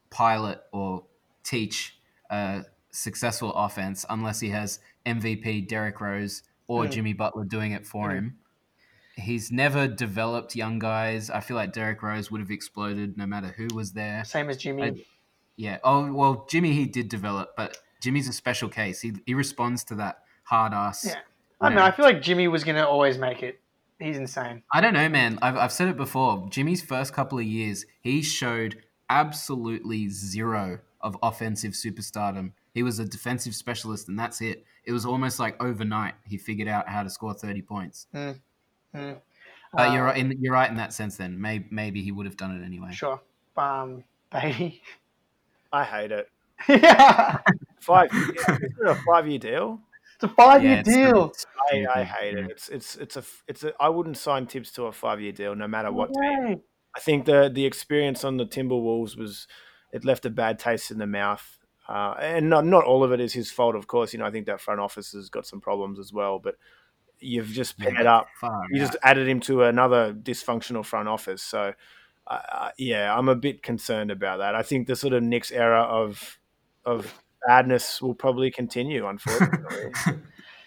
[0.09, 1.05] pilot or
[1.43, 1.97] teach
[2.29, 6.91] a successful offense unless he has MVP Derrick Rose or Mm.
[6.91, 8.13] Jimmy Butler doing it for Mm.
[8.15, 8.37] him.
[9.15, 11.29] He's never developed young guys.
[11.29, 14.23] I feel like Derrick Rose would have exploded no matter who was there.
[14.23, 14.83] Same as Jimmy.
[14.83, 15.05] I-
[15.57, 15.79] Yeah.
[15.83, 19.01] Oh well, Jimmy he did develop, but Jimmy's a special case.
[19.01, 21.03] He he responds to that hard ass.
[21.05, 21.19] Yeah.
[21.59, 21.83] I don't know.
[21.83, 23.59] I feel like Jimmy was going to always make it.
[23.99, 24.63] He's insane.
[24.73, 25.37] I don't know, man.
[25.41, 26.47] I've, I've said it before.
[26.49, 32.51] Jimmy's first couple of years, he showed absolutely zero of offensive superstardom.
[32.73, 34.65] He was a defensive specialist, and that's it.
[34.85, 38.07] It was almost like overnight he figured out how to score thirty points.
[38.13, 38.39] Mm.
[38.93, 39.21] But
[39.89, 40.17] Uh, you're right.
[40.17, 41.17] In, you're right in that sense.
[41.17, 42.91] Then maybe maybe he would have done it anyway.
[42.91, 43.21] Sure.
[43.57, 44.81] Um, Beatty.
[45.71, 46.29] I hate it.
[46.67, 47.37] yeah.
[47.79, 48.09] Five.
[48.13, 49.79] is it a five-year deal?
[50.15, 51.25] It's a five year Yeah, it's- deal.
[51.29, 52.45] it's I, I hate yeah.
[52.45, 52.51] it.
[52.51, 53.73] It's it's it's a it's a.
[53.79, 56.09] I wouldn't sign Thibs to a five-year deal, no matter what.
[56.13, 56.61] team.
[56.95, 56.99] Way.
[56.99, 59.47] I think the the experience on the Timberwolves was
[59.91, 61.57] it left a bad taste in the mouth.
[61.87, 64.13] Uh, and not not all of it is his fault, of course.
[64.13, 66.37] You know, I think that front office has got some problems as well.
[66.39, 66.55] But
[67.19, 68.27] you've just Yeah, paired up.
[68.39, 68.85] Far You out.
[68.87, 71.41] just added him to another dysfunctional front office.
[71.41, 71.73] So,
[72.27, 74.53] uh, uh, yeah, I'm a bit concerned about that.
[74.55, 76.39] I think the sort of Knicks era of
[76.85, 77.13] of
[77.47, 79.91] badness will probably continue, unfortunately.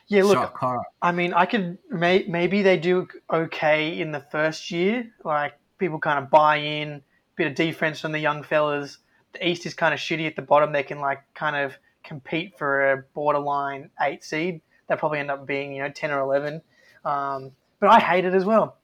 [0.09, 0.85] Yeah, look, Shock.
[1.01, 5.99] I mean, I could may, maybe they do okay in the first year, like people
[5.99, 7.03] kind of buy in,
[7.37, 8.99] bit of defense from the young fellas.
[9.33, 10.73] The East is kind of shitty at the bottom.
[10.73, 11.75] They can like kind of
[12.05, 14.61] compete for a borderline eight seed.
[14.87, 16.63] They'll probably end up being you know ten or eleven.
[17.05, 18.77] Um, but I hate it as well.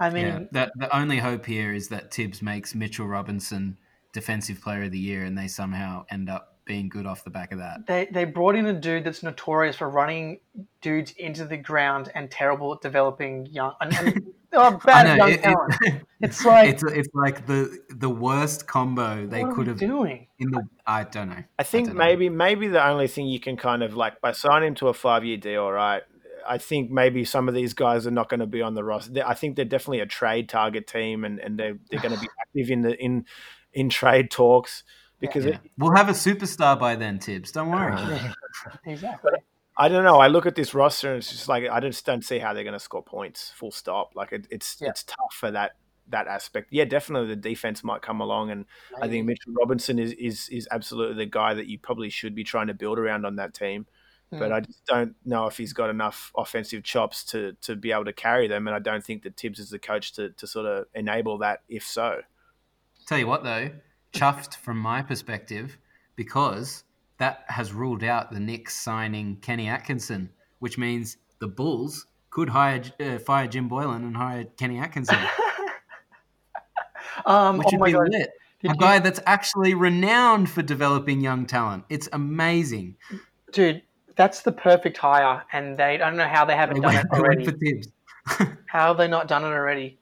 [0.00, 3.76] I mean, yeah, the, the only hope here is that Thibs makes Mitchell Robinson
[4.12, 7.50] Defensive Player of the Year, and they somehow end up being good off the back
[7.50, 7.84] of that.
[7.88, 10.38] they they brought in a dude that's notorious for running
[10.82, 15.26] dudes into the ground and terrible at developing young and, and oh, I bad know,
[15.26, 15.40] young it-
[15.82, 19.70] it- It's like it's it's like the the worst combo they what are could we
[19.70, 20.26] have doing?
[20.40, 20.62] in the.
[20.84, 21.44] I don't know.
[21.58, 22.04] I think don't know.
[22.04, 24.94] maybe maybe the only thing you can kind of like by signing him to a
[24.94, 26.02] five year deal, right?
[26.48, 29.22] I think maybe some of these guys are not going to be on the roster.
[29.24, 32.28] I think they're definitely a trade target team, and, and they're they're going to be
[32.40, 33.26] active in the in
[33.72, 34.82] in trade talks
[35.20, 35.58] because Yeah.
[35.76, 37.52] We'll have a superstar by then, Thibs.
[37.52, 37.94] Don't worry.
[38.86, 39.32] Exactly.
[39.80, 40.18] I don't know.
[40.18, 42.64] I look at this roster and it's just like I just don't see how they're
[42.64, 43.52] going to score points.
[43.56, 44.12] Full stop.
[44.16, 44.88] Like it, it's Yeah.
[44.88, 45.72] it's tough for that
[46.08, 46.68] that aspect.
[46.72, 48.64] Yeah, definitely the defense might come along, and
[49.00, 52.42] I think Mitchell Robinson is is is absolutely the guy that you probably should be
[52.44, 53.86] trying to build around on that team.
[54.30, 54.52] But Hmm.
[54.54, 58.12] I just don't know if he's got enough offensive chops to to be able to
[58.12, 60.86] carry them, and I don't think that Thibs is the coach to to sort of
[60.94, 61.60] enable that.
[61.68, 62.22] If so,
[63.06, 63.70] Tell you what, though,
[64.12, 65.78] chuffed from my perspective
[66.16, 66.84] because
[67.18, 70.30] that has ruled out the Knicks signing Kenny Atkinson,
[70.60, 75.18] which means the Bulls could hire uh, fire Jim Boylen and hire Kenny Atkinson,
[77.26, 78.08] Um, which oh would be god!
[78.10, 78.30] lit.
[78.62, 81.84] Did A you- guy that's actually renowned for developing young talent.
[81.88, 82.96] It's amazing.
[83.52, 83.82] dude,
[84.16, 87.06] that's the perfect hire, and they I don't know how they haven't They done went,
[87.12, 87.44] it already.
[87.44, 87.88] for Thibs.
[88.66, 89.98] How have they not done it already?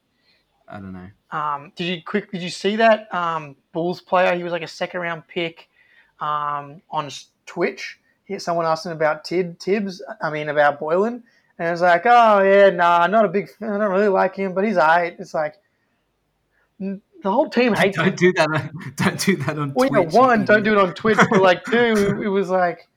[0.69, 1.09] I don't know.
[1.31, 2.31] Um, did you quick?
[2.33, 4.35] Did you see that um, Bulls player?
[4.35, 5.69] He was like a second round pick
[6.19, 7.11] um, on
[7.45, 7.99] Twitch.
[8.39, 10.03] Someone asked him about Tid Thibs.
[10.23, 11.23] I mean about Boylen,
[11.59, 13.51] and it was like, oh yeah, nah, not a big.
[13.51, 13.71] fan.
[13.71, 15.15] I don't really like him, but he's alright.
[15.19, 15.57] It's like
[16.81, 17.97] the whole team hates.
[17.99, 18.49] Don't do that.
[18.51, 20.15] On, don't do that on Well, yeah, Twitch.
[20.15, 22.89] one, don't do it on Twitch, but like two, it was like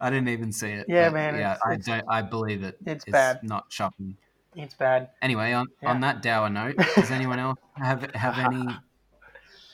[0.00, 0.86] I didn't even see it.
[0.88, 2.04] Yeah, man, Yeah, it's- I it's- don't.
[2.08, 2.76] I believe it.
[2.84, 3.42] it's bad.
[3.44, 4.16] Not shocking.
[4.56, 5.10] it's bad.
[5.22, 5.90] Anyway, on, Yeah.
[5.90, 8.66] on that dour note, does anyone else have have any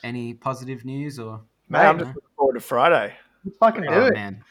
[0.03, 1.41] any positive news or?
[1.69, 3.13] man, I'm just looking forward to Friday.
[3.45, 4.13] Let's fucking do Oh it.
[4.13, 4.43] man,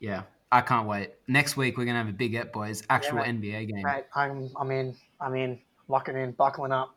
[0.00, 0.22] yeah,
[0.52, 1.10] I can't wait.
[1.28, 3.40] Next week we're gonna have a big et boys actual mate.
[3.40, 3.82] NBA game.
[3.82, 4.94] Mate, I'm, I'm in.
[5.20, 5.58] I'm in.
[5.88, 6.94] Locking in, buckling up.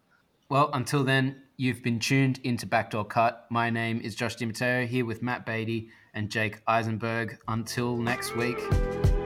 [0.49, 3.45] Well, until then, you've been tuned into Backdoor Cut.
[3.49, 7.37] My name is Josh DiMatteo here with Matt Beatty and Jake Eisenberg.
[7.49, 8.57] Until next week,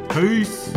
[0.10, 0.74] peace.